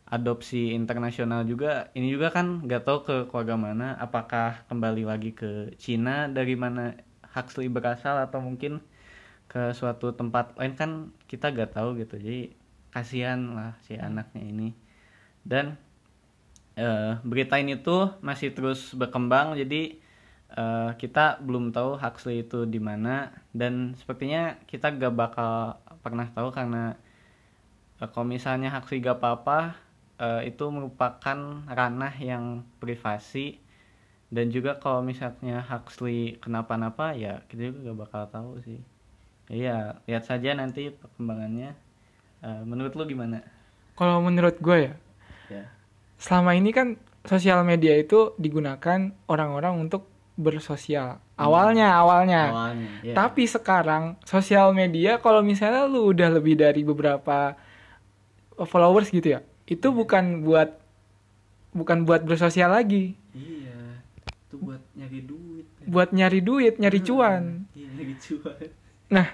adopsi 0.08 0.72
internasional 0.72 1.44
juga 1.44 1.92
ini 1.92 2.08
juga 2.08 2.32
kan 2.32 2.64
nggak 2.64 2.82
tahu 2.82 2.98
ke 3.04 3.16
keluarga 3.28 3.60
mana 3.60 3.88
apakah 4.00 4.64
kembali 4.72 5.04
lagi 5.04 5.36
ke 5.36 5.76
Cina 5.76 6.26
dari 6.26 6.56
mana 6.56 6.96
Huxley 7.36 7.68
berasal 7.68 8.16
atau 8.24 8.40
mungkin 8.40 8.80
ke 9.46 9.76
suatu 9.76 10.16
tempat 10.16 10.56
lain 10.56 10.74
kan 10.74 10.90
kita 11.28 11.52
nggak 11.52 11.76
tahu 11.76 12.00
gitu 12.00 12.16
jadi 12.16 12.52
kasihan 12.90 13.52
lah 13.52 13.76
si 13.84 13.94
hmm. 13.94 14.08
anaknya 14.08 14.42
ini 14.42 14.68
dan 15.44 15.76
uh, 16.78 17.18
berita 17.26 17.58
ini 17.58 17.76
tuh 17.76 18.14
masih 18.22 18.54
terus 18.54 18.94
berkembang 18.94 19.58
jadi 19.58 19.98
uh, 20.54 20.94
kita 20.94 21.42
belum 21.42 21.74
tahu 21.74 21.98
Huxley 21.98 22.46
itu 22.46 22.64
di 22.64 22.78
mana 22.78 23.34
dan 23.50 23.98
sepertinya 23.98 24.56
kita 24.70 24.94
gak 24.94 25.14
bakal 25.14 25.76
pernah 26.00 26.30
tahu 26.30 26.54
karena 26.54 26.94
uh, 27.98 28.08
kalau 28.08 28.24
misalnya 28.30 28.70
Huxley 28.72 29.02
gak 29.02 29.18
apa-apa 29.18 29.76
uh, 30.22 30.40
itu 30.46 30.64
merupakan 30.70 31.66
ranah 31.66 32.14
yang 32.22 32.62
privasi 32.78 33.58
dan 34.28 34.52
juga 34.52 34.76
kalau 34.76 35.00
misalnya 35.00 35.64
Huxley 35.64 36.38
kenapa-napa 36.38 37.16
ya 37.18 37.42
kita 37.50 37.74
juga 37.74 37.92
gak 37.92 37.98
bakal 38.08 38.22
tahu 38.28 38.50
sih. 38.62 38.80
Iya 39.48 39.96
lihat 40.04 40.28
saja 40.28 40.52
nanti 40.52 40.92
perkembangannya. 40.92 41.72
Uh, 42.44 42.62
menurut 42.68 42.92
lu 42.94 43.08
gimana? 43.08 43.40
Kalau 43.96 44.20
menurut 44.22 44.60
gue 44.60 44.78
ya 44.78 44.94
yeah 45.48 45.77
selama 46.18 46.58
ini 46.58 46.74
kan 46.74 46.98
sosial 47.22 47.62
media 47.62 47.94
itu 47.94 48.34
digunakan 48.36 49.14
orang-orang 49.30 49.78
untuk 49.78 50.10
bersosial. 50.38 51.18
Awalnya, 51.38 51.90
hmm. 51.90 52.00
awalnya. 52.02 52.42
awalnya 52.50 52.90
yeah. 53.02 53.14
Tapi 53.14 53.46
sekarang 53.46 54.18
sosial 54.26 54.70
media 54.74 55.18
kalau 55.18 55.42
misalnya 55.42 55.86
lu 55.86 56.10
udah 56.10 56.30
lebih 56.38 56.58
dari 56.58 56.82
beberapa 56.82 57.54
followers 58.58 59.10
gitu 59.10 59.38
ya, 59.38 59.40
itu 59.70 59.90
yeah. 59.90 59.96
bukan 59.98 60.24
buat 60.42 60.70
bukan 61.74 62.06
buat 62.06 62.26
bersosial 62.26 62.74
lagi. 62.74 63.14
Iya. 63.34 64.02
Itu 64.50 64.58
buat 64.58 64.82
nyari 64.94 65.20
duit. 65.22 65.66
Ya. 65.78 65.86
Buat 65.86 66.08
nyari 66.10 66.40
duit, 66.42 66.74
nyari 66.78 67.00
cuan. 67.02 67.42
Iya, 67.74 67.88
nyari 67.98 68.14
cuan. 68.18 68.66
Nah, 69.08 69.26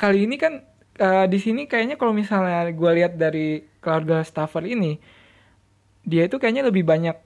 kali 0.00 0.24
ini 0.24 0.36
kan 0.40 0.64
eh, 0.96 1.26
di 1.28 1.38
sini 1.40 1.68
kayaknya 1.68 2.00
kalau 2.00 2.16
misalnya 2.16 2.68
gue 2.68 2.90
lihat 3.00 3.16
dari 3.16 3.64
keluarga 3.80 4.24
staffer 4.24 4.64
ini 4.64 4.96
dia 6.04 6.28
itu 6.28 6.36
kayaknya 6.36 6.68
lebih 6.68 6.84
banyak 6.84 7.16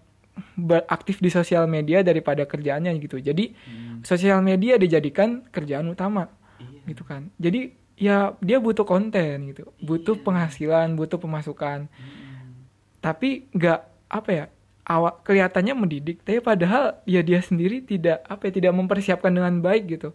beraktif 0.55 1.19
di 1.19 1.29
sosial 1.29 1.67
media 1.67 2.01
daripada 2.01 2.47
kerjaannya 2.47 2.95
gitu. 3.03 3.19
Jadi 3.19 3.51
Hmm, 3.67 4.07
sosial 4.07 4.39
media 4.41 4.79
dijadikan 4.79 5.43
kerjaan 5.51 5.91
utama 5.91 6.31
iya. 6.57 6.87
gitu 6.87 7.03
kan. 7.03 7.27
Jadi 7.37 7.75
ya 7.99 8.39
dia 8.39 8.63
butuh 8.63 8.87
konten 8.87 9.51
gitu 9.51 9.75
butuh 9.83 10.15
Iya. 10.15 10.23
penghasilan 10.23 10.95
butuh 10.95 11.19
pemasukan. 11.19 11.91
Hmm, 11.91 12.55
tapi 12.99 13.51
nggak 13.51 13.81
apa 14.09 14.31
ya 14.31 14.45
awak 14.89 15.21
kelihatannya 15.21 15.75
mendidik 15.77 16.23
tapi 16.23 16.41
padahal 16.41 16.97
ya 17.05 17.21
dia 17.21 17.43
sendiri 17.43 17.83
tidak 17.83 18.25
apa 18.25 18.49
ya, 18.49 18.53
tidak 18.63 18.73
mempersiapkan 18.73 19.35
dengan 19.35 19.59
baik 19.59 19.85
gitu. 19.91 20.15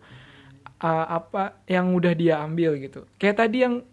A- 0.80 1.20
apa 1.20 1.60
yang 1.68 1.92
udah 1.92 2.12
dia 2.12 2.40
ambil 2.40 2.76
gitu. 2.76 3.04
Kayak 3.16 3.44
tadi 3.44 3.64
yang 3.64 3.84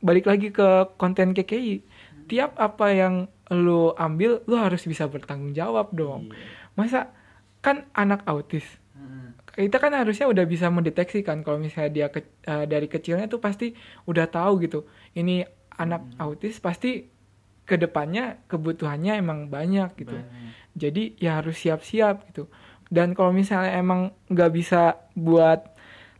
balik 0.00 0.26
lagi 0.26 0.48
ke 0.48 0.68
konten 0.96 1.32
KKI 1.32 1.80
tiap 2.26 2.56
apa 2.56 2.92
yang 2.92 3.14
lo 3.52 3.92
ambil 3.94 4.40
lo 4.48 4.56
harus 4.56 4.82
bisa 4.82 5.04
bertanggung 5.06 5.52
jawab 5.52 5.92
dong. 5.92 6.32
Iya. 6.32 6.72
masa 6.72 7.00
kan 7.60 7.84
anak 7.92 8.24
autis. 8.24 8.64
Hmm, 8.96 9.36
kita 9.52 9.76
kan 9.76 9.92
harusnya 9.92 10.24
udah 10.24 10.48
bisa 10.48 10.72
mendeteksi 10.72 11.20
kan 11.20 11.44
kalau 11.44 11.60
misalnya 11.60 11.92
dia 11.92 12.06
ke- 12.08 12.24
eh, 12.42 12.64
dari 12.64 12.88
kecilnya 12.88 13.28
tuh 13.28 13.38
pasti 13.38 13.76
udah 14.08 14.24
tahu 14.24 14.64
gitu. 14.64 14.88
Ini 15.12 15.44
anak 15.76 16.16
autis 16.16 16.56
pasti 16.58 17.06
ke 17.62 17.76
depannya 17.76 18.40
kebutuhannya 18.48 19.20
emang 19.20 19.46
banyak 19.46 19.92
gitu. 19.96 20.16
Banyak. 20.16 20.50
jadi 20.72 21.02
ya 21.20 21.44
harus 21.44 21.60
siap-siap 21.60 22.32
gitu. 22.32 22.48
Dan 22.88 23.12
kalau 23.12 23.32
misalnya 23.32 23.76
emang 23.76 24.16
nggak 24.32 24.50
bisa 24.52 24.96
buat 25.12 25.60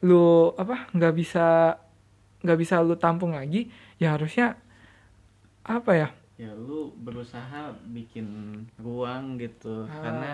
lu 0.04 0.52
apa 0.54 0.92
nggak 0.92 1.14
bisa 1.16 1.76
nggak 2.42 2.58
bisa 2.58 2.82
lu 2.82 2.98
tampung 2.98 3.32
lagi 3.32 3.70
ya 3.96 4.18
harusnya 4.18 4.58
apa 5.62 5.92
ya 5.94 6.08
ya 6.40 6.50
lu 6.56 6.92
berusaha 6.96 7.76
bikin 7.92 8.26
ruang 8.80 9.36
gitu. 9.36 9.84
Ah. 9.86 10.00
karena 10.00 10.30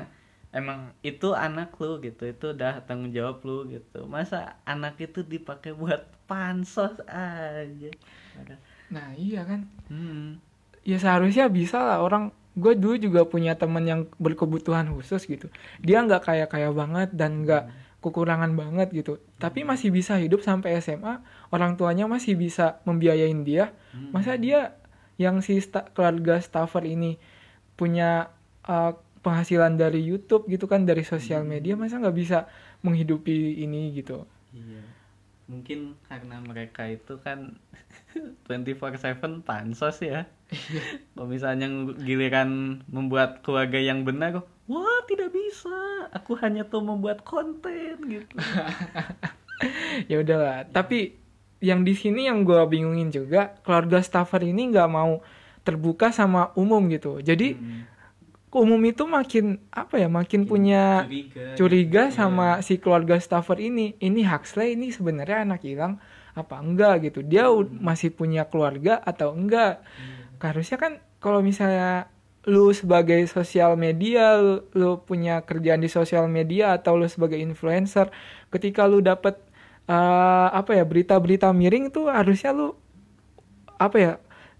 emang 0.48 0.96
itu 1.04 1.36
anak 1.36 1.76
lu 1.76 2.00
gitu 2.00 2.24
itu 2.24 2.56
udah 2.56 2.80
tanggung 2.88 3.12
jawab 3.12 3.44
lu 3.44 3.68
gitu. 3.68 4.08
Masa 4.08 4.56
anak 4.64 4.96
itu 5.00 5.20
dipakai 5.20 5.76
buat 5.76 6.08
pansos 6.24 6.96
aja? 7.08 7.90
Nah 8.88 9.12
iya 9.16 9.44
kan? 9.44 9.68
Hmm. 9.88 10.40
ya 10.86 10.96
seharusnya 10.96 11.52
bisa 11.52 11.80
lah 11.80 12.00
orang. 12.00 12.32
Gue 12.58 12.74
dulu 12.74 12.98
juga 12.98 13.22
punya 13.22 13.54
teman 13.54 13.86
yang 13.86 14.10
berkebutuhan 14.18 14.90
khusus 14.90 15.22
gitu. 15.30 15.46
Dia 15.78 16.02
nggak 16.02 16.26
kaya 16.26 16.46
kaya 16.50 16.74
banget 16.74 17.14
dan 17.14 17.46
nggak 17.46 17.70
kekurangan 18.02 18.50
banget 18.58 18.90
gitu. 18.90 19.22
Tapi 19.38 19.62
masih 19.62 19.94
bisa 19.94 20.18
hidup 20.18 20.42
sampai 20.42 20.74
SMA 20.82 21.22
orang 21.54 21.78
tuanya 21.78 22.10
masih 22.10 22.34
bisa 22.34 22.82
membiayain 22.82 23.46
dia. 23.46 23.70
Hmm. 23.94 24.10
masa 24.10 24.34
dia 24.34 24.77
yang 25.18 25.42
si 25.42 25.58
sta- 25.58 25.90
keluarga 25.92 26.38
staffer 26.38 26.86
ini 26.86 27.18
punya 27.74 28.30
uh, 28.64 28.94
penghasilan 29.20 29.74
dari 29.74 30.00
YouTube 30.00 30.46
gitu 30.46 30.70
kan 30.70 30.86
dari 30.86 31.02
sosial 31.02 31.42
media 31.42 31.74
masa 31.74 31.98
nggak 31.98 32.16
bisa 32.16 32.46
menghidupi 32.86 33.58
ini 33.60 33.92
gitu? 33.98 34.24
Iya. 34.54 34.82
Mungkin 35.50 35.98
karena 36.06 36.38
mereka 36.38 36.86
itu 36.86 37.18
kan 37.18 37.58
24/7 38.46 39.42
pansos 39.42 39.98
ya. 40.00 40.30
Kalau 41.12 41.26
misalnya 41.28 41.66
giliran 41.98 42.80
membuat 42.88 43.42
keluarga 43.42 43.76
yang 43.76 44.06
benar 44.06 44.46
wah 44.68 45.00
tidak 45.08 45.34
bisa. 45.34 46.08
Aku 46.14 46.38
hanya 46.38 46.62
tuh 46.62 46.84
membuat 46.84 47.26
konten 47.26 47.96
gitu. 48.06 48.36
Ya 50.06 50.22
udahlah. 50.22 50.70
Tapi 50.70 51.18
yang 51.58 51.82
di 51.82 51.92
sini 51.92 52.26
yang 52.26 52.42
gue 52.42 52.58
bingungin 52.64 53.10
juga 53.10 53.58
keluarga 53.60 53.98
staffer 53.98 54.42
ini 54.42 54.70
nggak 54.70 54.88
mau 54.88 55.18
terbuka 55.62 56.10
sama 56.10 56.54
umum 56.54 56.86
gitu. 56.88 57.18
Jadi 57.18 57.54
Hmm. 57.54 57.82
umum 58.48 58.80
itu 58.82 59.04
makin 59.04 59.60
apa 59.68 59.98
ya 59.98 60.08
makin 60.08 60.46
punya 60.46 61.04
curiga, 61.04 61.44
curiga 61.54 62.02
gitu. 62.08 62.16
sama 62.16 62.46
si 62.62 62.78
keluarga 62.78 63.18
staffer 63.18 63.58
ini. 63.58 63.92
Ini 63.98 64.24
Huxley 64.24 64.72
ini 64.72 64.88
sebenarnya 64.88 65.44
anak 65.44 65.60
hilang 65.60 66.00
apa 66.32 66.56
enggak 66.56 67.10
gitu. 67.10 67.20
Dia 67.20 67.50
u- 67.50 67.66
masih 67.68 68.08
punya 68.10 68.46
keluarga 68.46 69.02
atau 69.02 69.34
enggak? 69.34 69.82
Harusnya 70.38 70.78
kan 70.78 70.92
kalau 71.18 71.42
misalnya 71.42 72.06
lu 72.46 72.72
sebagai 72.72 73.20
sosial 73.26 73.76
media 73.76 74.38
lu, 74.38 74.64
lu 74.72 75.02
punya 75.02 75.42
kerjaan 75.42 75.82
di 75.82 75.90
sosial 75.90 76.30
media 76.30 76.72
atau 76.72 76.96
lu 76.96 77.04
sebagai 77.04 77.36
influencer 77.36 78.08
ketika 78.48 78.88
lu 78.88 79.02
dapet 79.02 79.36
eh, 79.88 80.48
apa 80.52 80.70
ya 80.76 80.84
berita-berita 80.84 81.48
miring 81.50 81.88
tuh 81.88 82.12
harusnya 82.12 82.52
lu 82.52 82.76
apa 83.80 83.96
ya 83.96 84.12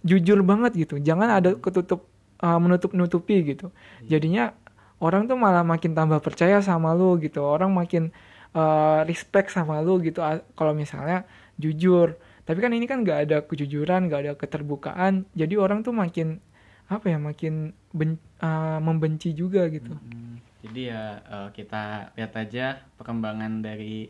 jujur 0.03 0.41
banget 0.41 0.89
gitu. 0.89 0.97
Jangan 0.99 1.29
ada 1.29 1.51
ketutup 1.61 2.09
eh, 2.41 2.59
menutup-nutupi 2.59 3.45
gitu. 3.55 3.69
Jadinya 4.09 4.57
orang 4.99 5.29
tuh 5.29 5.37
malah 5.37 5.63
makin 5.63 5.93
tambah 5.93 6.19
percaya 6.25 6.59
sama 6.65 6.97
lu 6.97 7.21
gitu. 7.21 7.45
Orang 7.45 7.77
makin 7.77 8.11
eh, 8.57 9.01
respect 9.05 9.53
sama 9.53 9.85
lu 9.85 10.01
gitu. 10.01 10.25
Kalau 10.57 10.73
misalnya 10.73 11.29
jujur. 11.61 12.17
Tapi 12.49 12.65
kan 12.65 12.73
ini 12.73 12.89
kan 12.89 13.05
nggak 13.05 13.19
ada 13.29 13.39
kejujuran 13.45 14.09
nggak 14.09 14.21
ada 14.25 14.33
keterbukaan. 14.33 15.29
Jadi 15.37 15.55
orang 15.61 15.85
tuh 15.85 15.93
makin 15.93 16.41
apa 16.89 17.13
ya 17.13 17.21
makin 17.21 17.77
ben- 17.93 18.23
eh, 18.41 18.79
membenci 18.81 19.37
juga 19.37 19.69
gitu. 19.69 19.93
Hmm, 19.93 20.41
jadi 20.65 20.81
ya 20.95 21.05
eh, 21.21 21.49
kita 21.53 22.17
lihat 22.17 22.33
aja 22.33 22.81
perkembangan 22.97 23.61
dari 23.61 24.09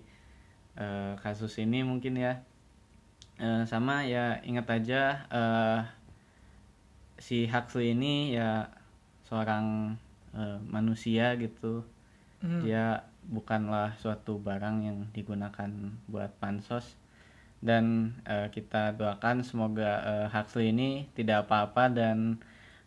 eh, 0.79 1.13
kasus 1.19 1.59
ini 1.59 1.83
mungkin 1.83 2.15
ya. 2.17 2.41
Eh, 3.39 3.63
sama 3.67 4.03
ya 4.07 4.43
ingat 4.43 4.67
aja 4.71 5.03
eh, 5.31 5.81
si 7.19 7.47
Huxley 7.51 7.95
ini 7.95 8.35
ya 8.35 8.71
seorang 9.27 9.99
eh, 10.35 10.59
manusia 10.65 11.35
gitu. 11.37 11.83
Hmm. 12.39 12.63
dia 12.63 13.03
bukanlah 13.27 13.99
suatu 13.99 14.39
barang 14.39 14.87
yang 14.87 14.99
digunakan 15.11 15.71
buat 16.07 16.31
pansos. 16.39 16.95
Dan 17.59 18.15
eh, 18.23 18.47
kita 18.55 18.95
doakan 18.95 19.43
semoga 19.43 19.91
eh, 20.07 20.27
Huxley 20.31 20.71
ini 20.71 21.11
tidak 21.19 21.51
apa-apa 21.51 21.91
dan 21.91 22.39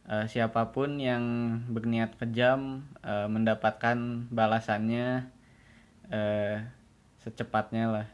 eh, 0.07 0.25
siapa 0.31 0.71
pun 0.71 0.95
yang 0.95 1.23
berniat 1.67 2.15
kejam 2.15 2.87
eh, 3.03 3.27
mendapatkan 3.27 4.31
balasannya 4.31 5.27
eh, 6.07 6.63
secepatnya 7.21 7.85
lah. 7.89 8.07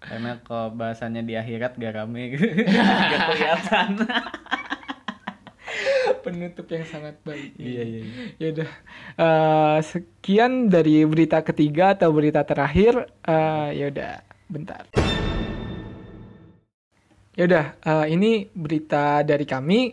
Karena 0.00 0.40
kalau 0.40 0.72
bahasanya 0.72 1.20
di 1.20 1.36
akhirat 1.36 1.76
gak 1.76 1.92
rame. 1.92 2.30
Gak 2.34 3.20
kelihatan. 3.30 3.90
Penutup 6.24 6.66
yang 6.68 6.84
sangat 6.84 7.16
baik. 7.22 7.56
Iya 7.56 7.82
iya 7.84 8.00
ya 8.36 8.48
udah 8.52 8.70
Eh, 9.20 9.78
sekian 9.84 10.72
dari 10.72 11.04
berita 11.04 11.44
ketiga 11.44 11.96
atau 11.96 12.12
berita 12.16 12.44
terakhir. 12.44 13.08
Eh, 13.24 13.68
ya 13.76 13.86
udah 13.92 14.12
bentar. 14.48 14.82
Ya 17.36 17.44
udah 17.44 17.64
eh, 17.76 18.06
ini 18.10 18.48
berita 18.56 19.20
dari 19.20 19.44
kami. 19.44 19.92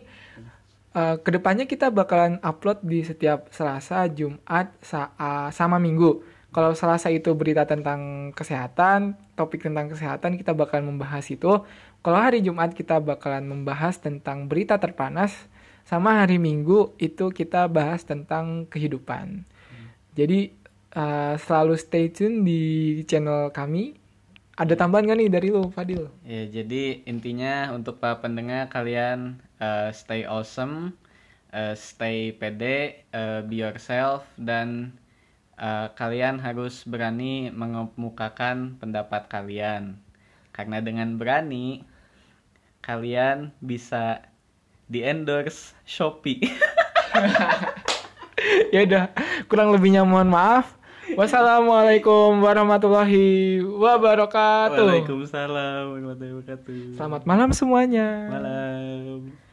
Eh, 0.96 1.16
ke 1.20 1.30
depannya 1.30 1.68
kita 1.68 1.92
bakalan 1.92 2.40
upload 2.40 2.80
di 2.80 3.04
setiap 3.04 3.52
Selasa 3.52 4.08
Jumat 4.08 4.72
sa- 4.80 5.12
ah, 5.20 5.52
sama 5.52 5.76
Minggu 5.76 6.37
kalau 6.48 6.72
Selasa 6.72 7.12
itu 7.12 7.34
berita 7.36 7.68
tentang 7.68 8.32
kesehatan 8.32 9.16
topik 9.36 9.62
tentang 9.62 9.92
kesehatan 9.92 10.40
kita 10.40 10.56
bakalan 10.56 10.96
membahas 10.96 11.28
itu 11.28 11.62
kalau 12.00 12.18
hari 12.18 12.40
Jumat 12.40 12.72
kita 12.72 13.02
bakalan 13.02 13.44
membahas 13.44 14.00
tentang 14.00 14.48
berita 14.48 14.80
terpanas 14.80 15.34
sama 15.88 16.20
hari 16.20 16.36
Minggu 16.36 16.92
itu 17.00 17.32
kita 17.32 17.64
bahas 17.64 18.04
tentang 18.04 18.68
kehidupan. 18.68 19.48
Jadi 20.12 20.52
uh, 20.92 21.34
selalu 21.40 21.74
stay 21.80 22.12
tune 22.12 22.44
di 22.44 22.60
channel 23.08 23.48
kami. 23.48 23.96
Ada 24.58 24.74
tambahan 24.74 25.06
gak 25.06 25.18
nih 25.22 25.30
dari 25.30 25.48
lu, 25.54 25.70
Fadil? 25.70 26.10
Ya, 26.26 26.42
jadi 26.50 27.06
intinya 27.06 27.70
untuk 27.70 28.02
para 28.02 28.18
pendengar 28.18 28.66
kalian 28.66 29.38
eh, 29.62 29.94
stay 29.94 30.26
awesome, 30.26 30.98
eh, 31.54 31.78
stay 31.78 32.34
pede, 32.34 33.06
eh, 33.14 33.40
be 33.46 33.62
yourself 33.62 34.26
dan 34.34 34.98
eh, 35.58 35.88
kalian 35.98 36.38
harus 36.38 36.86
berani 36.86 37.50
mengemukakan 37.50 38.78
pendapat 38.78 39.26
kalian. 39.26 39.98
Karena 40.54 40.82
dengan 40.82 41.18
berani 41.18 41.82
kalian 42.82 43.52
bisa 43.60 44.24
di 44.88 45.04
endorse 45.04 45.76
Shopee. 45.84 46.40
ya 48.74 48.80
udah, 48.86 49.12
kurang 49.46 49.74
lebihnya 49.74 50.06
mohon 50.06 50.32
maaf. 50.32 50.78
Wassalamualaikum 51.08 52.44
warahmatullahi 52.44 53.64
wabarakatuh. 53.64 54.76
Waalaikumsalam 54.76 55.82
warahmatullahi 55.88 56.34
wabarakatuh. 56.36 57.00
Selamat 57.00 57.22
malam 57.24 57.48
semuanya. 57.56 58.28
malam. 58.28 59.47